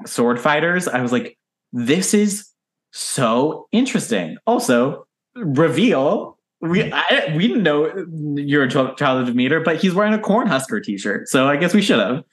[0.06, 0.86] sword fighters.
[0.88, 1.38] I was like
[1.72, 2.48] this is
[2.90, 4.36] so interesting.
[4.46, 8.06] Also, reveal we I, we didn't know
[8.36, 11.82] you're a child of Demeter, but he's wearing a Cornhusker t-shirt, so I guess we
[11.82, 12.24] should have.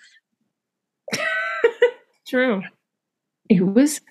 [2.27, 2.61] True.
[3.49, 4.01] It was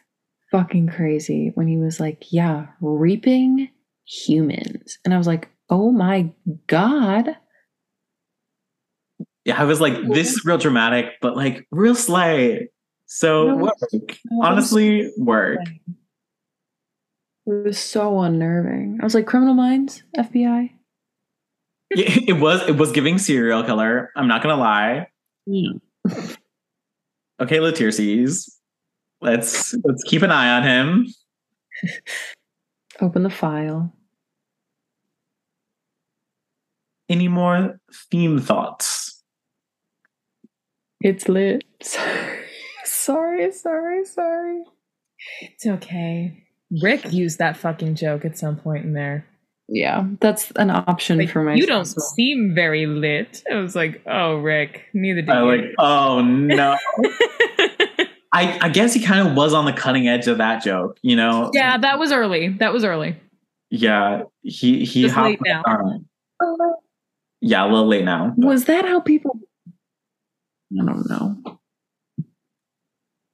[0.51, 3.69] fucking crazy when he was like, "Yeah, reaping
[4.09, 6.33] humans," and I was like, "Oh my
[6.67, 7.37] god!"
[9.45, 12.69] Yeah, I was like, this is real dramatic, but like real slay.
[13.07, 13.75] So No, work.
[14.31, 15.61] no, Honestly, work.
[17.47, 18.99] It was so unnerving.
[19.01, 20.71] I was like, "Criminal Minds, FBI."
[21.91, 24.11] It, it was it was giving serial killer.
[24.17, 25.07] I'm not gonna lie.
[25.49, 25.81] Mm.
[27.41, 28.51] Okay, Lityerses.
[29.23, 31.07] Let's let's keep an eye on him.
[33.01, 33.95] Open the file.
[37.09, 37.79] Any more
[38.11, 39.23] theme thoughts?
[41.01, 41.65] It's lit.
[42.85, 44.63] Sorry, sorry, sorry.
[45.43, 46.45] It's okay.
[46.83, 49.27] Rick used that fucking joke at some point in there.
[49.69, 51.55] Yeah, that's an option Like, for my.
[51.55, 53.43] you don't seem very lit.
[53.51, 55.47] I was like, oh, Rick, neither do I you.
[55.63, 56.77] like, oh no.
[58.33, 61.17] I, I guess he kind of was on the cutting edge of that joke, you
[61.17, 61.51] know?
[61.55, 62.49] yeah, that was early.
[62.49, 63.17] That was early.
[63.71, 64.23] Yeah.
[64.43, 65.63] He he Just hopped late now.
[65.67, 66.08] on.
[67.41, 68.35] Yeah, a little late now.
[68.37, 69.39] but Was that how people?
[70.73, 71.59] I don't know.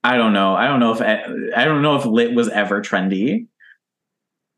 [0.04, 0.54] I don't know.
[0.54, 3.46] I don't know if I don't know if lit was ever trendy.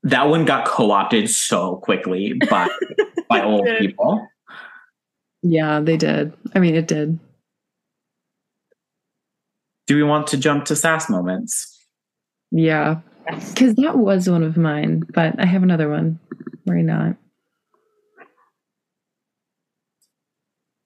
[0.03, 2.69] That one got co-opted so quickly by
[3.29, 3.79] by old did.
[3.79, 4.27] people.
[5.43, 6.33] Yeah, they did.
[6.55, 7.19] I mean, it did.
[9.87, 11.73] Do we want to jump to sass moments?
[12.51, 16.19] Yeah, because that was one of mine, but I have another one.
[16.65, 17.17] Why not?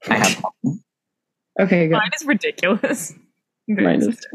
[0.09, 0.45] I have
[1.61, 1.97] Okay, good.
[1.97, 3.13] Mine is ridiculous.
[3.69, 4.27] Mine is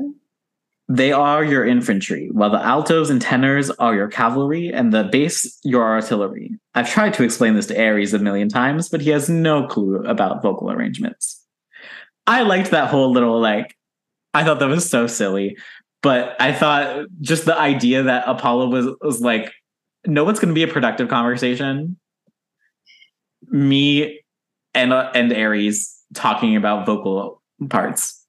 [0.88, 5.59] They are your infantry, while the altos and tenors are your cavalry, and the bass
[5.63, 6.51] your artillery.
[6.76, 10.03] I've tried to explain this to Ares a million times, but he has no clue
[10.05, 11.43] about vocal arrangements.
[12.28, 13.76] I liked that whole little like,
[14.34, 15.57] I thought that was so silly,
[16.03, 19.51] but I thought just the idea that Apollo was was like,
[20.05, 21.97] no one's going to be a productive conversation.
[23.49, 24.20] Me
[24.76, 28.26] and uh, and Ares talking about vocal parts.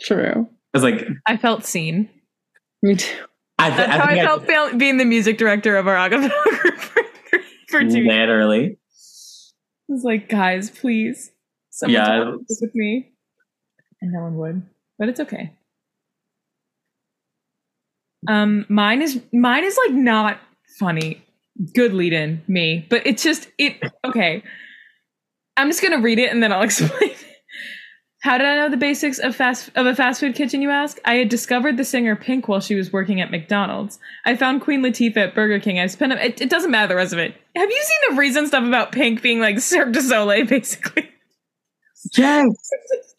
[0.00, 0.48] True.
[0.74, 2.08] I was like, I felt seen.
[2.82, 3.14] Me too.
[3.58, 5.96] I, th- That's I how I I- felt fail- being the music director of our
[5.96, 7.02] acapella group for,
[7.68, 8.06] for two years.
[8.08, 8.78] literally.
[9.88, 11.30] I was like, guys, please.
[11.70, 12.24] Someone Yeah.
[12.24, 13.12] talk this with me.
[14.00, 14.62] And no one would.
[14.98, 15.52] But it's okay.
[18.28, 20.38] Um, mine is mine is like not
[20.78, 21.22] funny.
[21.74, 22.86] Good lead in, me.
[22.88, 24.42] But it's just it okay.
[25.56, 27.12] I'm just gonna read it and then I'll explain.
[28.22, 30.60] How did I know the basics of fast of a fast food kitchen?
[30.60, 30.98] You ask.
[31.06, 33.98] I had discovered the singer Pink while she was working at McDonald's.
[34.26, 35.78] I found Queen Latifah at Burger King.
[35.80, 37.34] I spent a, it, it doesn't matter the rest of it.
[37.56, 41.08] Have you seen the recent stuff about Pink being like Cirque du Soleil, basically?
[42.16, 42.46] Yes.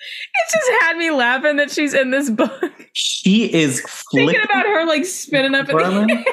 [0.04, 2.74] It just had me laughing that she's in this book.
[2.94, 6.26] She is Thinking about her like spinning up in the air.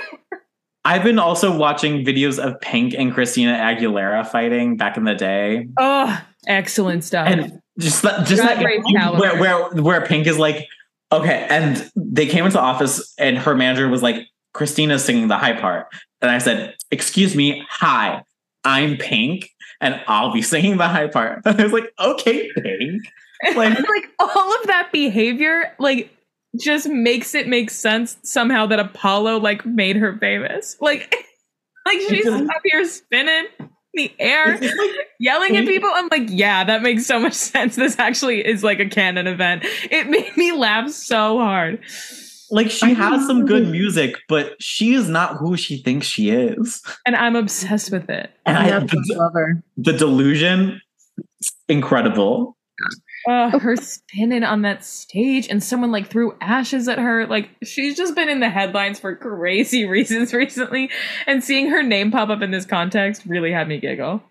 [0.85, 5.69] I've been also watching videos of Pink and Christina Aguilera fighting back in the day,
[5.79, 7.27] Oh, excellent stuff.
[7.29, 8.83] and just that, just Race
[9.19, 10.67] where, where where Pink is like,
[11.13, 15.53] okay, and they came into office, and her manager was like, Christina's singing the high
[15.61, 15.87] part,
[16.23, 18.23] and I said, excuse me, hi,
[18.65, 19.51] I'm Pink,
[19.81, 21.43] and I'll be singing the high part.
[21.45, 23.03] And I was like, okay, Pink.
[23.55, 26.11] Like- like all of that behavior, like
[26.61, 30.77] just makes it make sense somehow that Apollo like made her famous.
[30.81, 31.15] Like,
[31.87, 33.47] like she's up here spinning.
[33.95, 34.59] the air,
[35.21, 35.91] yelling at people.
[35.93, 37.77] I'm like, yeah, that makes so much sense.
[37.77, 39.65] This actually is like a canon event.
[39.91, 41.81] It made me laugh so hard.
[42.51, 46.83] like she has some good music, but she is not who she thinks she is.
[47.07, 48.31] And I'm obsessed with it.
[48.47, 49.63] And I, Yeah, the, love her.
[49.77, 50.81] the delusion,
[51.69, 52.57] incredible.
[53.29, 57.27] Uh, her spinning on that stage and someone like threw ashes at her.
[57.27, 60.91] Like she's just been in the headlines for crazy reasons recently.
[61.27, 64.23] And seeing her name pop up in this context really had me giggle.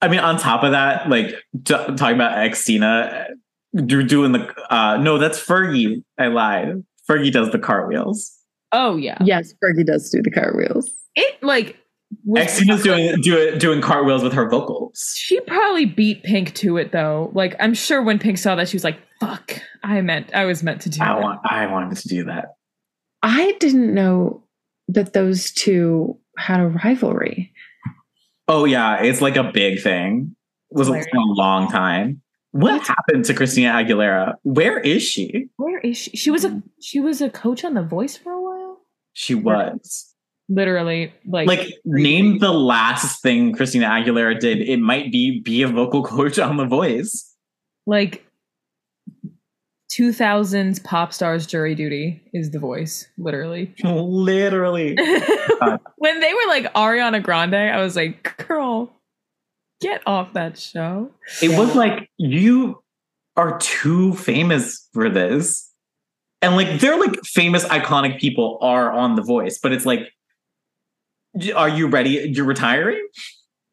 [0.00, 3.26] I mean, on top of that, like t- talking about Xtina,
[3.86, 6.02] doing the uh no, that's Fergie.
[6.18, 6.82] I lied.
[7.08, 8.32] Fergie does the cartwheels.
[8.72, 9.18] Oh yeah.
[9.20, 10.92] Yes, Fergie does do the cartwheels.
[11.14, 11.76] It like
[12.24, 15.14] was Xtina's doing do, doing cartwheels with her vocals.
[15.16, 17.30] She probably beat Pink to it though.
[17.34, 20.62] Like I'm sure when Pink saw that, she was like, "Fuck, I meant I was
[20.62, 22.56] meant to do I that." want I wanted to do that.
[23.22, 24.44] I didn't know
[24.88, 27.52] that those two had a rivalry.
[28.48, 30.34] Oh yeah, it's like a big thing.
[30.70, 31.14] It was for Hilarious.
[31.14, 32.22] a long time.
[32.52, 34.34] What happened to Christina Aguilera?
[34.42, 35.48] Where is she?
[35.56, 36.16] Where is she?
[36.16, 36.62] She was a mm.
[36.80, 38.80] she was a coach on The Voice for a while.
[39.14, 40.11] She was.
[40.52, 44.60] Literally, like, Like, name the last thing Christina Aguilera did.
[44.60, 47.34] It might be be a vocal coach on The Voice.
[47.86, 48.24] like
[49.90, 53.08] 2000s pop stars jury duty is The Voice.
[53.18, 54.96] Literally, Literally.
[54.98, 58.92] Uh, when they were like Ariana Grande, I was like, "Girl,
[59.80, 61.10] get off that show."
[61.42, 62.82] It was like you
[63.36, 65.70] are too famous for this.
[66.40, 70.10] And like they're like famous iconic people are on The Voice, but it's like
[71.54, 72.30] are you ready?
[72.34, 73.06] You're retiring?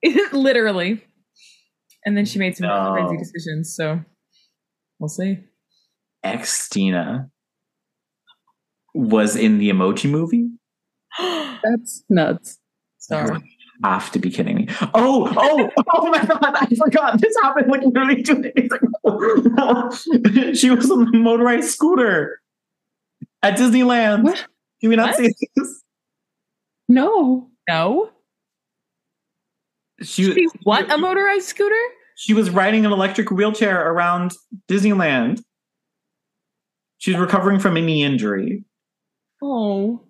[0.32, 1.04] Literally.
[2.06, 2.94] And then she made some No.
[2.94, 3.76] crazy decisions.
[3.76, 4.00] So
[5.00, 5.40] we'll see.
[6.26, 7.30] Xtina
[8.94, 10.50] was in the emoji movie?
[11.20, 12.58] That's nuts.
[12.98, 13.40] Sorry.
[13.84, 14.68] Have to be kidding me.
[14.94, 17.22] Oh, oh, oh my god, I forgot.
[17.22, 18.70] This happened like literally two days
[19.06, 19.90] ago.
[20.54, 22.42] she was on the motorized scooter
[23.42, 24.24] at Disneyland.
[24.24, 24.46] What?
[24.82, 25.18] Do we not What?
[25.18, 25.84] see this?
[26.90, 27.50] No.
[27.70, 28.10] No.
[30.02, 30.92] She, She what?
[30.92, 31.76] A motorized scooter?
[32.20, 34.34] she was riding an electric wheelchair around
[34.68, 35.42] Disneyland.
[36.98, 38.66] She's recovering from a knee injury.
[39.42, 40.02] Oh.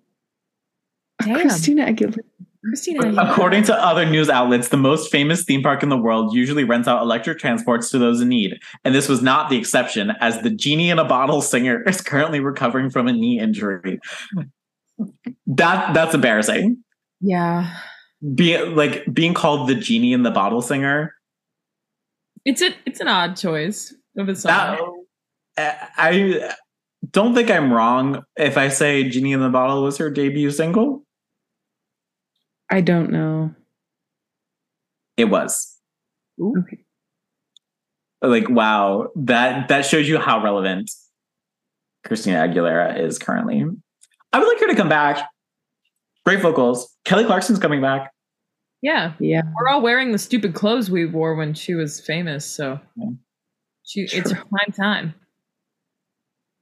[1.22, 1.40] Damn.
[1.42, 2.18] Christina Aguilera.
[2.64, 3.14] Christina.
[3.16, 6.88] According to other news outlets, the most famous theme park in the world usually rents
[6.88, 8.58] out electric transports to those in need.
[8.84, 12.40] And this was not the exception, as the Genie in a Bottle singer is currently
[12.40, 14.00] recovering from a knee injury.
[15.46, 16.82] That that's embarrassing.
[17.20, 17.76] yeah.
[18.34, 21.14] Be like being called the Genie in the Bottle singer.
[22.44, 25.04] It's a it's an odd choice of a song.
[25.56, 26.52] That I
[27.10, 31.02] don't think I'm wrong if I say Genie in the Bottle was her debut single.
[32.70, 33.54] I don't know.
[35.16, 35.78] It was.
[36.40, 36.78] Okay.
[38.22, 40.90] like wow that that shows you how relevant
[42.06, 43.62] christina aguilera is currently
[44.32, 45.28] i would like her to come back
[46.24, 48.12] great vocals kelly clarkson's coming back
[48.82, 49.12] yeah.
[49.20, 49.42] Yeah.
[49.60, 53.10] We're all wearing the stupid clothes we wore when she was famous, so Yeah.
[53.84, 55.14] she it's her prime time.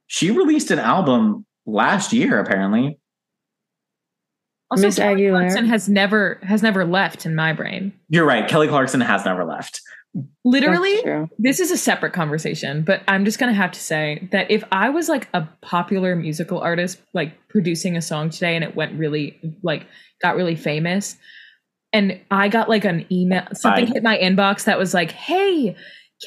[0.07, 2.99] she released an album last year apparently
[4.69, 5.39] Also, Miss Kelly Aguilera.
[5.39, 7.93] Clarkson has never has never left in my brain.
[8.09, 9.81] you're right kelly clarkson has never left
[10.45, 14.63] Literally, this is a separate conversation, but I'm just gonna have to say that if
[14.71, 18.97] I was like a popular musical artist, like producing a song today, and it went
[18.97, 19.85] really like
[20.21, 21.17] got really famous,
[21.93, 23.91] and I got like an email, something Bye.
[23.93, 25.75] hit my inbox that was like, "Hey,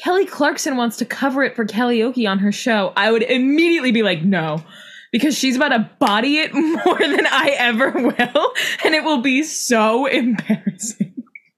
[0.01, 4.03] Kelly Clarkson wants to cover it for karaoke on her show," I would immediately be
[4.03, 4.63] like, "No."
[5.11, 9.43] Because she's about to body it more than I ever will, and it will be
[9.43, 11.12] so embarrassing.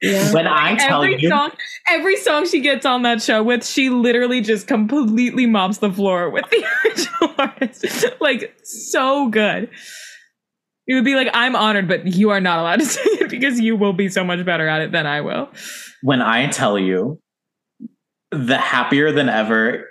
[0.05, 0.33] Yeah.
[0.33, 1.51] when i tell every you song
[1.89, 6.29] every song she gets on that show with she literally just completely mops the floor
[6.29, 8.05] with the original artist.
[8.19, 9.69] Like so good.
[10.87, 13.59] It would be like i'm honored but you are not allowed to sing it because
[13.59, 15.49] you will be so much better at it than i will.
[16.01, 17.19] When i tell you
[18.31, 19.87] the happier than ever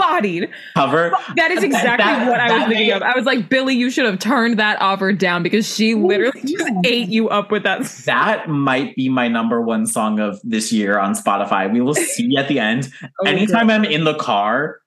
[0.00, 1.12] bodied cover.
[1.36, 3.90] That is exactly That- what i was thinking may- of i was like Billie you
[3.90, 7.84] should have turned that offer down because she literally just ate you up with that
[8.06, 11.70] that might be my number one song of this year on spotify.
[11.72, 12.90] We will see at the end.
[13.22, 14.80] Oh, anytime I'm in the car,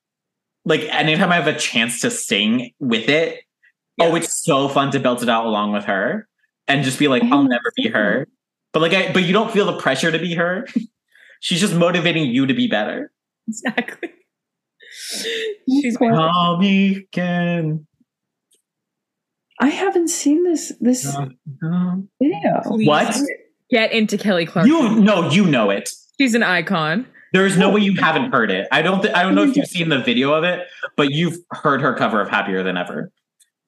[0.66, 3.41] like anytime I have a chance to sing with it,
[3.99, 6.28] oh, it's so fun to belt it out along with her
[6.68, 8.28] and just be like, I I'll never be her.
[8.72, 10.66] But like, I, but you don't feel the pressure to be her.
[11.41, 13.11] She's just motivating you to be better.
[13.47, 14.09] exactly
[15.70, 17.86] she's Well, Call me again.
[19.60, 21.04] I haven't seen this this
[22.22, 22.62] video.
[22.64, 23.16] please, What?
[23.70, 24.74] get into Kelly Clarkson.
[24.76, 25.89] You no, you know it.
[26.20, 27.08] She's an icon.
[27.34, 28.68] There's no way you haven't heard it.
[28.72, 29.01] I don't.
[29.01, 31.93] Th- I don't know if you've seen the video of it, but you've heard her
[31.95, 33.12] cover of "Happier Than Ever."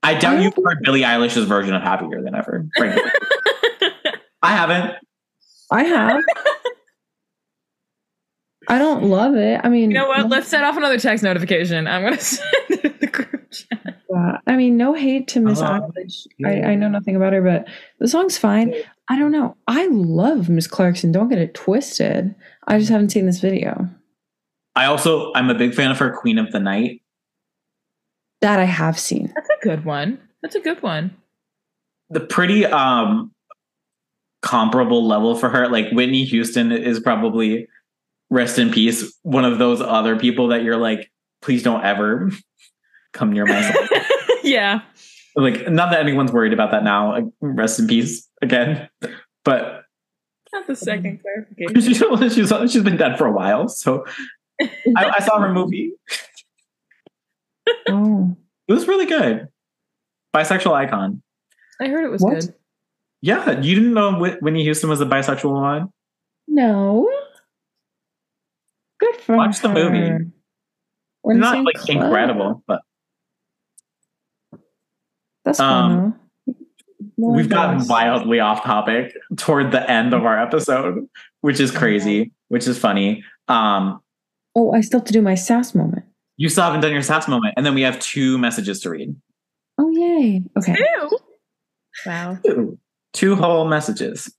[0.03, 3.01] I doubt you've heard Billie Eilish's version of "Happier Than Ever." Frankly.
[4.43, 4.93] I haven't.
[5.71, 6.21] I have.
[8.67, 9.61] I don't love it.
[9.63, 10.29] I mean, You know what?
[10.29, 11.87] Let's set off another text notification.
[11.87, 14.01] I'm gonna send it in the group chat.
[14.15, 16.27] Uh, I mean, no hate to Miss Oh, Eilish.
[16.45, 17.67] I, I know nothing about her, but
[17.99, 18.73] the song's fine.
[19.07, 19.55] I don't know.
[19.67, 21.11] I love Miss Clarkson.
[21.11, 22.33] Don't get it twisted.
[22.67, 23.87] I just haven't seen this video.
[24.75, 27.01] I also I'm a big fan of her "Queen of the Night."
[28.41, 29.31] That I have seen.
[29.35, 30.19] That's a good one.
[30.41, 31.15] That's a good one.
[32.09, 33.31] The pretty um
[34.41, 35.67] comparable level for her.
[35.67, 37.67] Like Whitney Houston is probably
[38.29, 39.17] rest in peace.
[39.23, 41.11] One of those other people that you're like,
[41.41, 42.31] please don't ever
[43.13, 43.87] come near my song.
[44.43, 44.81] yeah.
[45.35, 48.89] like not that anyone's worried about that now like, rest in peace again
[49.43, 49.83] but
[50.53, 51.81] Not the second clarification.
[51.81, 54.05] she's, she's, she's been dead for a while so
[54.61, 55.93] I, I saw her movie
[57.89, 58.35] Oh,
[58.67, 59.47] it was really good
[60.35, 61.21] bisexual icon
[61.81, 62.39] I heard it was What?
[62.41, 62.53] good.
[63.21, 65.89] yeah you didn't know Whit- whitney houston was a bisexual one
[66.47, 67.09] no.
[69.25, 69.73] Good for Watch the her.
[69.73, 70.31] movie.
[71.23, 71.89] We're in not like club.
[72.03, 72.81] incredible but
[75.43, 76.19] That's Um, fun
[77.17, 77.29] though.
[77.33, 77.89] We've gotten boss.
[77.89, 81.07] wildly off topic toward the end of our episode
[81.41, 83.99] which is crazy which is funny um
[84.57, 86.05] Oh, I still have to do my sass moment.
[86.37, 89.15] you still haven't done your sass moment and then we have two messages to read
[89.77, 90.41] Oh, yay.
[90.57, 90.75] Okay.
[90.77, 91.19] Ew.
[92.05, 92.37] Wow.
[92.45, 92.77] two,
[93.13, 94.31] two whole messages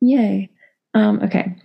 [0.00, 0.50] Yay.
[0.94, 1.56] Um, okay.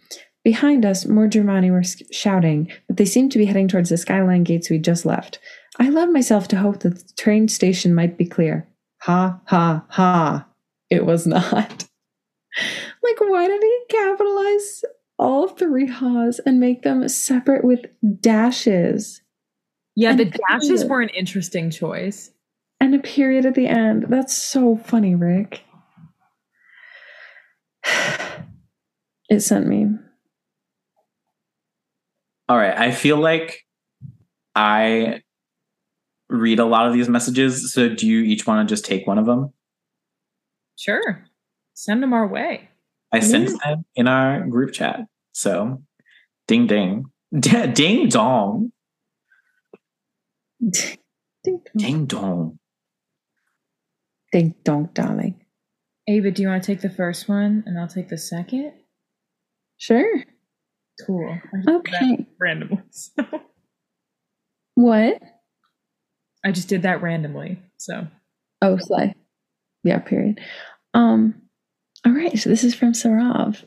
[0.44, 4.44] Behind us, more Germani were shouting, but they seemed to be heading towards the skyline
[4.44, 5.38] gates we'd just left.
[5.80, 8.68] I allowed myself to hope that the train station might be clear.
[9.04, 10.48] Ha, ha, ha.
[10.90, 11.46] It was not.
[13.04, 14.84] like, why did he capitalize
[15.20, 17.86] all three ha's and make them separate with
[18.20, 19.22] dashes
[19.96, 22.32] Yeah, the dashes were an interesting choice.
[22.80, 24.08] and a period at the end?
[24.10, 25.62] That's so funny, Rick.
[29.30, 29.88] It sent me.
[32.52, 32.78] All right.
[32.78, 33.66] I feel like
[34.56, 35.22] I
[36.28, 37.72] read a lot of these messages.
[37.74, 39.54] So do you each want to just take one of them?
[40.78, 41.24] Sure.
[41.76, 42.68] Send them our way.
[43.14, 43.56] I sent Yeah.
[43.76, 45.00] them in our group chat.
[45.32, 45.82] So
[46.50, 47.06] ding ding.
[47.40, 48.74] D- ding dong.
[50.60, 50.98] Ding
[51.46, 51.62] dong.
[51.78, 52.60] Ding dong.
[54.34, 55.46] ding dong, darling.
[56.10, 58.74] Ava, do you want to take the first one and I'll take the second?
[59.78, 60.26] Sure.
[61.06, 61.30] Cool.
[61.54, 62.28] I just that Okay.
[62.40, 62.80] randomly.
[62.92, 63.24] So.
[64.76, 65.22] What?
[66.44, 67.60] I just did that randomly.
[67.78, 68.08] So
[68.62, 69.16] Oh, slay.
[69.84, 70.40] Yeah, period.
[70.94, 71.36] Um,
[72.06, 73.64] all right, so this is from Sarav.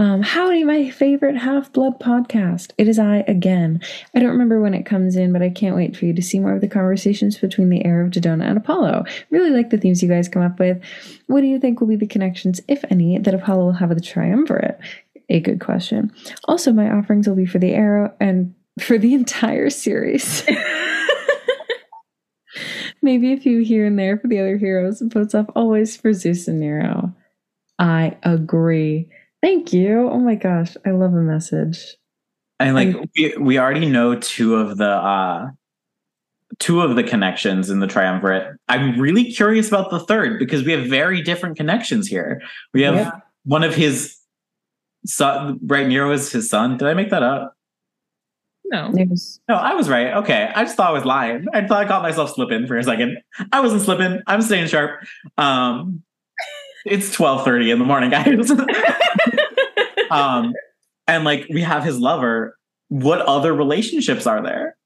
[0.00, 2.70] Um, howdy, my favorite Half Blood podcast.
[2.78, 3.80] It is I again.
[4.14, 6.38] I don't remember when it comes in, but I can't wait for you to see
[6.38, 9.04] more of the conversations between the Arrow of Dodona and Apollo.
[9.30, 10.80] Really like the themes you guys come up with.
[11.26, 13.98] What do you think will be the connections, if any, that Apollo will have with
[13.98, 14.78] the triumvirate?
[15.30, 16.12] A good question.
[16.44, 20.42] Also, my offerings will be for the arrow and for the entire series.
[23.02, 26.48] Maybe a few here and there for the other heroes, but it's always for Zeus
[26.48, 27.14] and Nero.
[27.78, 29.08] I agree.
[29.42, 30.08] Thank you.
[30.08, 31.78] Oh my gosh, I love a message.
[32.58, 35.50] And like And- we, we already know two of the uh
[36.58, 38.56] two of the connections in the triumvirate.
[38.68, 42.42] I'm really curious about the third because we have very different connections here.
[42.74, 43.10] We have Yeah.
[43.44, 44.16] one of his
[45.06, 46.76] son right Nero is his son.
[46.76, 47.54] Did I make that up?
[48.70, 48.90] no.
[48.92, 50.14] There's No, I was right.
[50.18, 50.50] Okay.
[50.54, 51.46] I just thought I was lying.
[51.52, 53.18] I thought I caught myself slipping for a second.
[53.52, 54.20] I wasn't slipping.
[54.26, 55.04] I'm staying sharp.
[55.36, 56.02] Um
[56.84, 58.50] it's 12:30 in the morning, guys.
[60.10, 60.52] um
[61.06, 62.56] and like we have his lover.
[62.88, 64.76] What other relationships are there?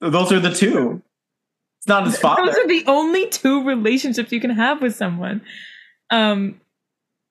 [0.00, 1.02] Those are the two.
[1.78, 2.46] It's not his father.
[2.46, 5.42] Those are the only two relationships you can have with someone.
[6.10, 6.60] Um,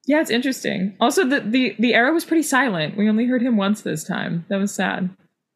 [0.06, 0.96] yeah, it's interesting.
[1.00, 2.98] Also, the the the arrow was pretty silent.
[2.98, 4.46] We only heard him once this time.
[4.50, 5.10] That was sad.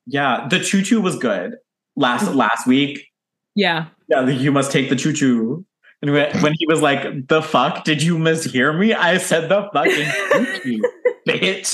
[0.06, 1.56] yeah, the choo choo was good.
[1.96, 2.36] Last mm.
[2.36, 3.08] last week.
[3.56, 5.66] Yeah, Yeah, you must take the choo choo.
[6.02, 7.84] And when he was like, "The fuck?
[7.84, 8.94] Did you mishear me?
[8.94, 10.82] I said the fucking choo choo,
[11.28, 11.74] bitch."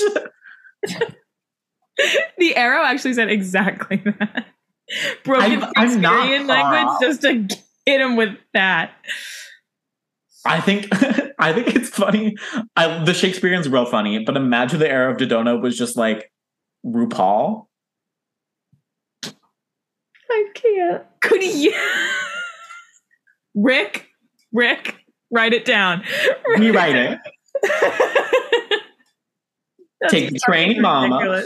[2.38, 4.46] the arrow actually said exactly that.
[5.24, 7.56] Broken I'm- I'm not Shakespearean language just to
[7.86, 8.92] hit him with that.
[10.46, 10.88] I think
[11.38, 12.36] I think it's funny.
[12.76, 16.30] I, the Shakespearean's real funny, but imagine the arrow of Dodona was just like
[16.86, 17.66] RuPaul.
[20.30, 21.02] I can't.
[21.22, 21.72] Could you,
[23.54, 24.08] Rick?
[24.52, 24.96] Rick,
[25.30, 26.02] write it down.
[26.56, 27.18] Rewrite it.
[30.10, 31.42] Take the train, mama.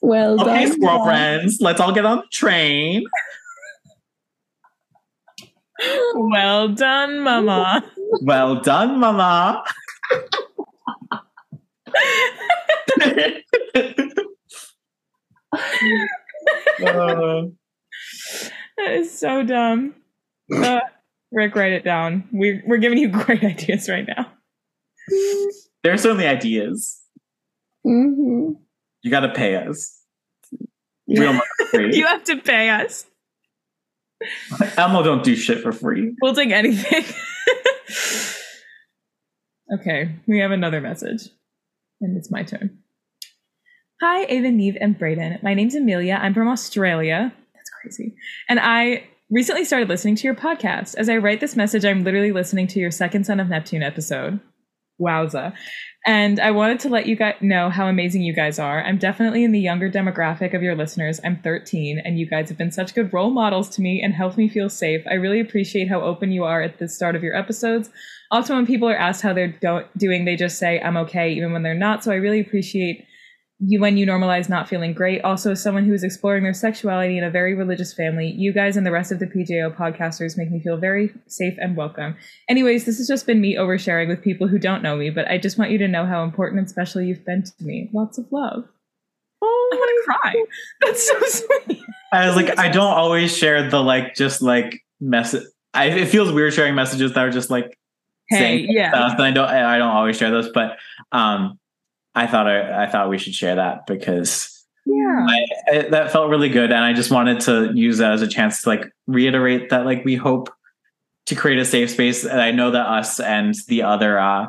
[0.00, 0.72] Well Okay, done.
[0.72, 1.06] squirrel Mom.
[1.08, 3.04] friends, let's all get on the train.
[6.14, 7.84] Well done, Mama.
[8.22, 9.64] Well done, mama.
[16.84, 17.42] Uh,
[18.76, 19.94] That is so dumb.
[20.52, 20.80] Uh,
[21.30, 22.28] Rick, write it down.
[22.32, 24.32] We're we're giving you great ideas right now.
[25.84, 27.00] there are so many ideas.
[27.86, 28.56] Mhm.
[29.02, 30.00] You got to pay us.
[31.06, 31.96] Real money.
[31.96, 33.06] You have to pay us.
[34.76, 36.14] Elmo don't do shit for free.
[36.20, 37.04] We'll take anything.
[39.74, 41.28] okay, we have another message.
[42.00, 42.78] And it's my turn.
[44.00, 45.42] Hi, Ava, Niamh, and Brayden.
[45.42, 46.18] My name's Amelia.
[46.20, 47.32] I'm from Australia.
[47.54, 48.14] That's crazy.
[48.48, 50.94] And I recently started listening to your podcast.
[50.96, 54.40] As I write this message, I'm literally listening to your second Son of Neptune episode.
[55.00, 55.54] Wowza.
[56.06, 58.84] And I wanted to let you guys know how amazing you guys are.
[58.84, 61.18] I'm definitely in the younger demographic of your listeners.
[61.24, 64.36] I'm 13, and you guys have been such good role models to me and helped
[64.36, 65.02] me feel safe.
[65.10, 67.88] I really appreciate how open you are at the start of your episodes.
[68.30, 71.52] Often, when people are asked how they're do- doing, they just say, I'm okay, even
[71.52, 72.04] when they're not.
[72.04, 73.06] So I really appreciate
[73.66, 75.22] you when you normalize not feeling great.
[75.22, 78.76] Also, as someone who is exploring their sexuality in a very religious family, you guys
[78.76, 82.16] and the rest of the PJO podcasters make me feel very safe and welcome.
[82.48, 85.38] Anyways, this has just been me oversharing with people who don't know me, but I
[85.38, 87.90] just want you to know how important and special you've been to me.
[87.92, 88.64] Lots of love.
[89.42, 90.44] Oh, I'm gonna cry.
[90.80, 91.82] That's so sweet.
[92.12, 95.44] I was like, I don't always share the like, just like message.
[95.72, 97.76] I, it feels weird sharing messages that are just like
[98.30, 98.90] Hey, saying yeah.
[98.90, 100.48] stuff, and I don't, I don't always share those.
[100.48, 100.78] But
[101.12, 101.58] um,
[102.14, 105.26] I thought I, I thought we should share that because Yeah.
[105.28, 108.28] I, I, that felt really good, and I just wanted to use that as a
[108.28, 110.50] chance to like reiterate that like we hope
[111.26, 114.46] to create a safe space, and I know that us and the other uh,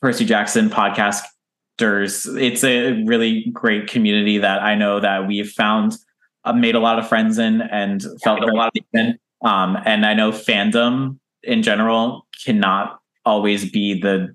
[0.00, 5.96] Percy Jackson podcasters, it's a really great community that I know that we've found,
[6.44, 9.18] uh, made a lot of friends in, and felt a lot of in.
[9.44, 14.34] Um, and I know fandom in general cannot always be the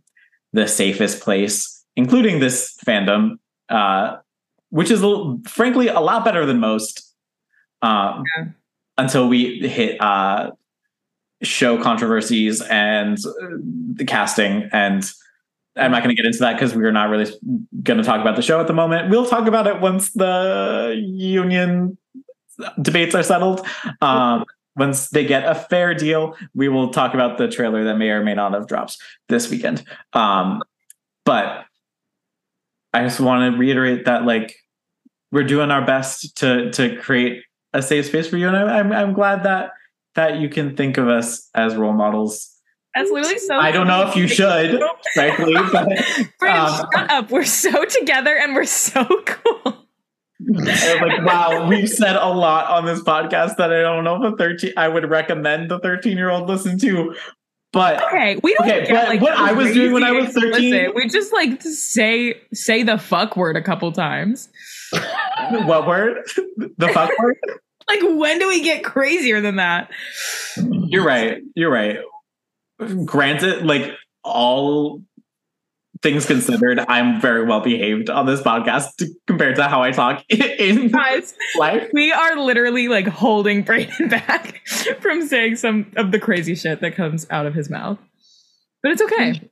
[0.54, 3.38] the safest place, including this fandom,
[3.70, 4.18] uh,
[4.70, 7.14] which is little- frankly a lot better than most.
[7.82, 8.46] Um, Yeah.
[8.96, 10.52] Until we hit uh,
[11.41, 13.58] show controversies and uh,
[13.96, 15.04] the casting, and
[15.76, 17.34] I'm not going to get into that because we're not really
[17.82, 19.10] going to talk about the show at the moment.
[19.10, 21.98] We'll talk about it once the union
[22.80, 23.66] debates are settled.
[24.02, 28.10] Um, once they get a fair deal, we will talk about the trailer that may
[28.10, 29.84] or may not have dropped this weekend.
[30.14, 30.62] Um,
[31.26, 31.66] but
[32.94, 34.56] I just want to reiterate that like
[35.32, 38.91] we're doing our best to to create a safe space for you, and I, I'm
[38.91, 39.72] I'm glad that
[40.16, 42.50] that you can think of us as role models.
[42.96, 44.80] That's literally so I don't know if you should,
[45.16, 45.88] frankly, but
[46.39, 47.32] Brayden, um, shut up.
[47.32, 49.88] We're so together and we're so cool.
[50.46, 54.38] Like, wow, we've said a lot on this podcast that I don't know if a
[54.38, 57.16] 13 I would recommend the 13 year old listen to.
[57.74, 60.28] But Okay, we don't Okay, get, but like, what I was doing when I was
[60.32, 60.95] 13 explicit.
[60.95, 64.47] We just like to say say the fuck word a couple times.
[65.49, 66.19] what word?
[66.78, 67.36] The fuck word?
[67.88, 69.89] Like when do we get crazier than that?
[70.55, 71.41] You're right.
[71.55, 71.97] You're right.
[73.05, 73.91] Granted, like
[74.24, 75.01] all
[76.04, 80.24] things considered, I'm very well behaved on this podcast to, compared to how I talk
[80.30, 81.89] in Guys, life.
[81.93, 84.62] we are literally like holding Brayden back
[84.99, 87.97] from saying some of the crazy shit that comes out of his mouth.
[88.84, 89.49] But it's okay.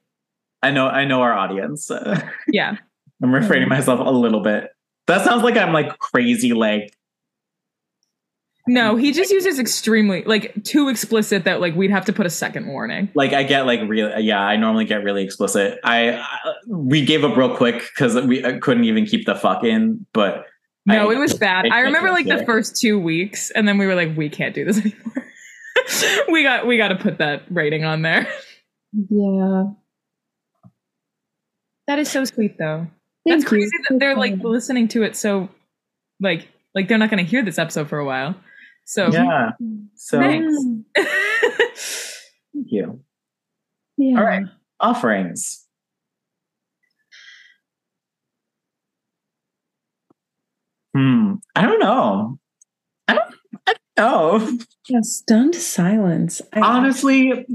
[0.62, 0.88] I know.
[0.88, 1.90] I know our audience.
[2.48, 2.76] Yeah.
[3.24, 4.70] I'm refraining myself a little bit.
[5.08, 6.54] That sounds like I'm like crazy.
[6.54, 6.94] Like
[8.68, 12.30] No, he just uses extremely like too explicit that like we'd have to put a
[12.30, 13.10] second warning.
[13.16, 14.40] like I get like really yeah.
[14.40, 15.80] I normally get really explicit.
[15.84, 16.26] I, I
[16.68, 20.06] we gave up real quick because we uh, couldn't even keep the fuck in.
[20.14, 20.46] But
[20.86, 21.66] No, I- it was bad.
[21.66, 24.54] I- I remember like the first two weeks, and then we were like, we can't
[24.54, 25.26] do this anymore.
[26.32, 28.28] we got we got to put that rating on there.
[29.10, 29.64] Yeah.
[31.88, 32.88] That is so sweet, though.
[33.28, 33.84] Thank That's crazy you.
[33.90, 35.50] that they're like listening to it so,
[36.20, 38.36] like, like they're not going to hear this episode for a while.
[38.86, 39.52] So yeah.
[39.96, 40.54] So Thanks.
[42.54, 43.02] Thank you.
[43.98, 44.18] yeah.
[44.18, 44.44] All right.
[44.80, 45.66] Offerings.
[50.96, 51.36] Hmm.
[51.56, 52.40] I don't know.
[53.08, 53.36] I don't.
[53.68, 54.58] I don't know.
[54.90, 56.42] Yeah, stunned silence.
[56.54, 57.46] I- Honestly,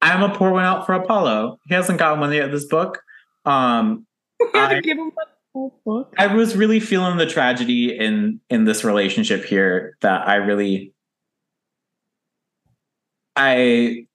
[0.00, 1.58] I'm a pour one out for Apollo.
[1.66, 2.50] He hasn't gotten one yet.
[2.52, 3.00] This book.
[3.44, 4.06] Um,
[4.40, 6.12] we had I- to give him a whole book.
[6.18, 9.96] I was really feeling the tragedy in in this relationship here.
[10.02, 10.92] That I really,
[13.36, 14.06] I,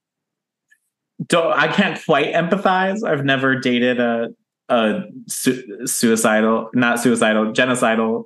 [1.25, 3.03] don't I can't quite empathize.
[3.03, 4.29] I've never dated a
[4.69, 8.25] a su- suicidal, not suicidal, genocidal.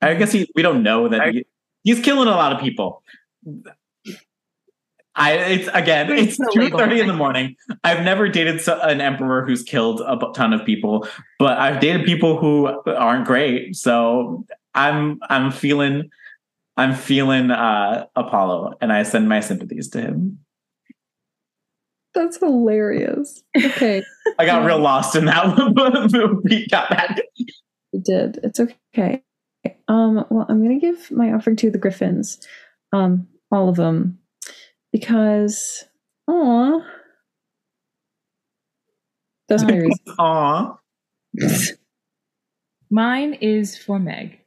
[0.00, 1.46] I guess he, we don't know that he,
[1.84, 3.02] he's killing a lot of people.
[5.14, 7.56] I it's again it's two thirty in the morning.
[7.84, 11.06] I've never dated so- an emperor who's killed a ton of people,
[11.38, 13.76] but I've dated people who aren't great.
[13.76, 16.08] So I'm I'm feeling
[16.78, 20.38] I'm feeling uh Apollo, and I send my sympathies to him.
[22.14, 23.42] That's hilarious.
[23.56, 24.02] Okay,
[24.38, 27.20] I got real lost in that one, but we got back.
[27.36, 28.38] you did.
[28.42, 29.22] It's okay.
[29.88, 32.38] Um, well, I'm gonna give my offering to the Griffins,
[32.92, 34.18] um, all of them,
[34.92, 35.84] because,
[36.28, 36.80] aw,
[39.52, 39.98] that's my reason.
[40.18, 40.78] Aw.
[42.90, 44.38] Mine is for Meg.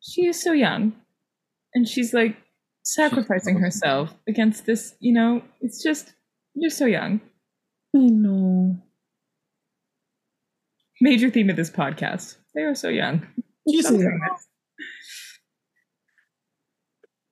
[0.00, 0.92] She is so young.
[1.74, 2.36] And she's like
[2.82, 6.12] sacrificing herself against this, you know, it's just,
[6.54, 7.22] you're so young.
[7.96, 8.76] I know.
[11.00, 12.36] Major theme of this podcast.
[12.54, 13.26] They are so young.
[13.68, 14.02] Jesus.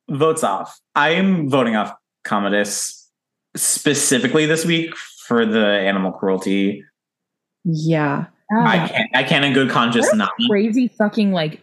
[0.09, 0.81] Votes off.
[0.95, 1.93] I am voting off
[2.29, 3.11] Commodus
[3.57, 4.95] specifically this week
[5.26, 6.85] for the animal cruelty.
[7.64, 8.26] Yeah.
[8.51, 9.11] I can't.
[9.14, 10.31] I can't in good conscience not.
[10.49, 11.61] crazy fucking like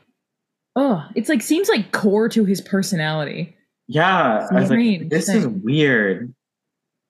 [0.76, 3.56] oh it's like seems like core to his personality
[3.88, 6.34] Yeah, I was like, Strange this is weird.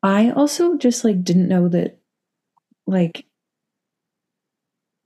[0.02, 2.00] I also just like didn't know that
[2.88, 3.26] like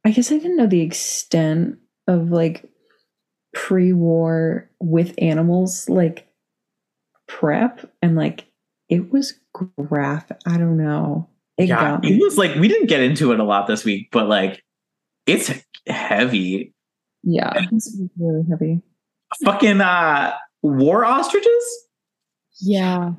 [0.05, 2.69] I guess I didn't know the extent of like
[3.55, 6.28] pre-war with animals like
[7.29, 8.45] prep and like
[8.89, 10.37] it was graphic.
[10.45, 11.29] I don't know.
[11.57, 14.09] It Yeah, got it was like we didn't get into it a lot this week,
[14.11, 14.61] but like
[15.25, 15.51] it's
[15.87, 16.73] heavy.
[17.23, 17.51] Yeah.
[17.71, 18.81] It's really heavy.
[19.45, 21.85] Fucking uh, war ostriches.
[22.61, 23.13] yeah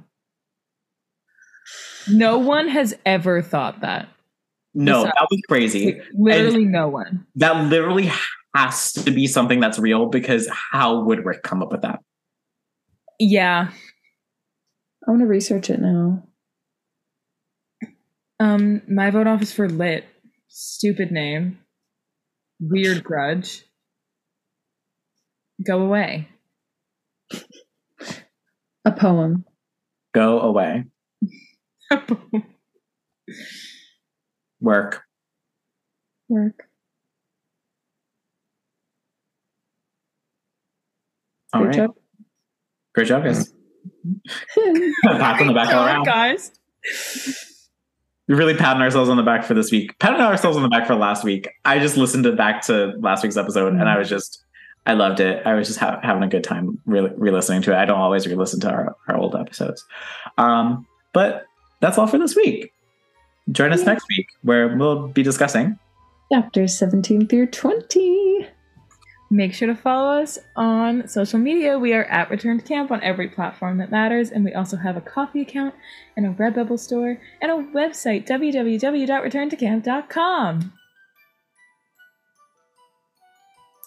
[2.11, 4.09] no one has ever thought that
[4.75, 5.85] No, Besides- that was crazy.
[5.95, 8.11] Like, literally no one That literally
[8.55, 12.01] has to be something that's real because how would Rick come up with that?
[13.19, 13.71] yeah
[15.07, 16.23] I want to research it now.
[18.39, 20.05] um my vote off is for lit
[20.49, 21.59] stupid name
[22.61, 23.65] weird grudge
[25.65, 26.29] go away
[28.85, 29.45] A poem.
[30.15, 30.85] Go away.
[34.61, 35.03] Work.
[36.29, 36.69] Work.
[41.53, 41.77] All Good right.
[41.77, 41.91] job.
[42.95, 43.53] Great job, guys.
[45.05, 46.05] Pat on the back all around.
[46.05, 46.51] guys
[48.29, 49.99] We're really patting ourselves on the back for this week.
[49.99, 51.49] Patting ourselves on the back for last week.
[51.65, 54.45] I just listened to back to last week's episode and I was just,
[54.87, 55.45] I loved it.
[55.47, 57.77] I was just ha- having a good time re- re-listening to it.
[57.77, 59.85] I don't always re-listen to our, our old episodes.
[60.39, 61.45] Um, but
[61.81, 62.73] that's all for this week.
[63.51, 63.87] Join us Yeah.
[63.87, 65.79] next week where we'll be discussing.
[66.33, 68.30] Chapters 17 through 20.
[69.33, 71.79] Make sure to follow us on social media.
[71.79, 74.97] We are at Return to Camp on every platform that matters, and we also have
[74.97, 75.73] a Ko-fi account
[76.17, 80.73] and a Redbubble store and a website www.returntocamp.com.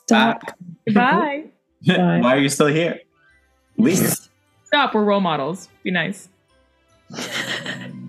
[0.06, 0.44] Stop.
[0.86, 1.44] Goodbye.
[1.86, 2.20] Bye.
[2.22, 3.02] Why are you still here?
[3.78, 4.18] Leave.
[4.64, 4.94] Stop.
[4.94, 5.68] We're role models.
[5.84, 6.30] Be nice.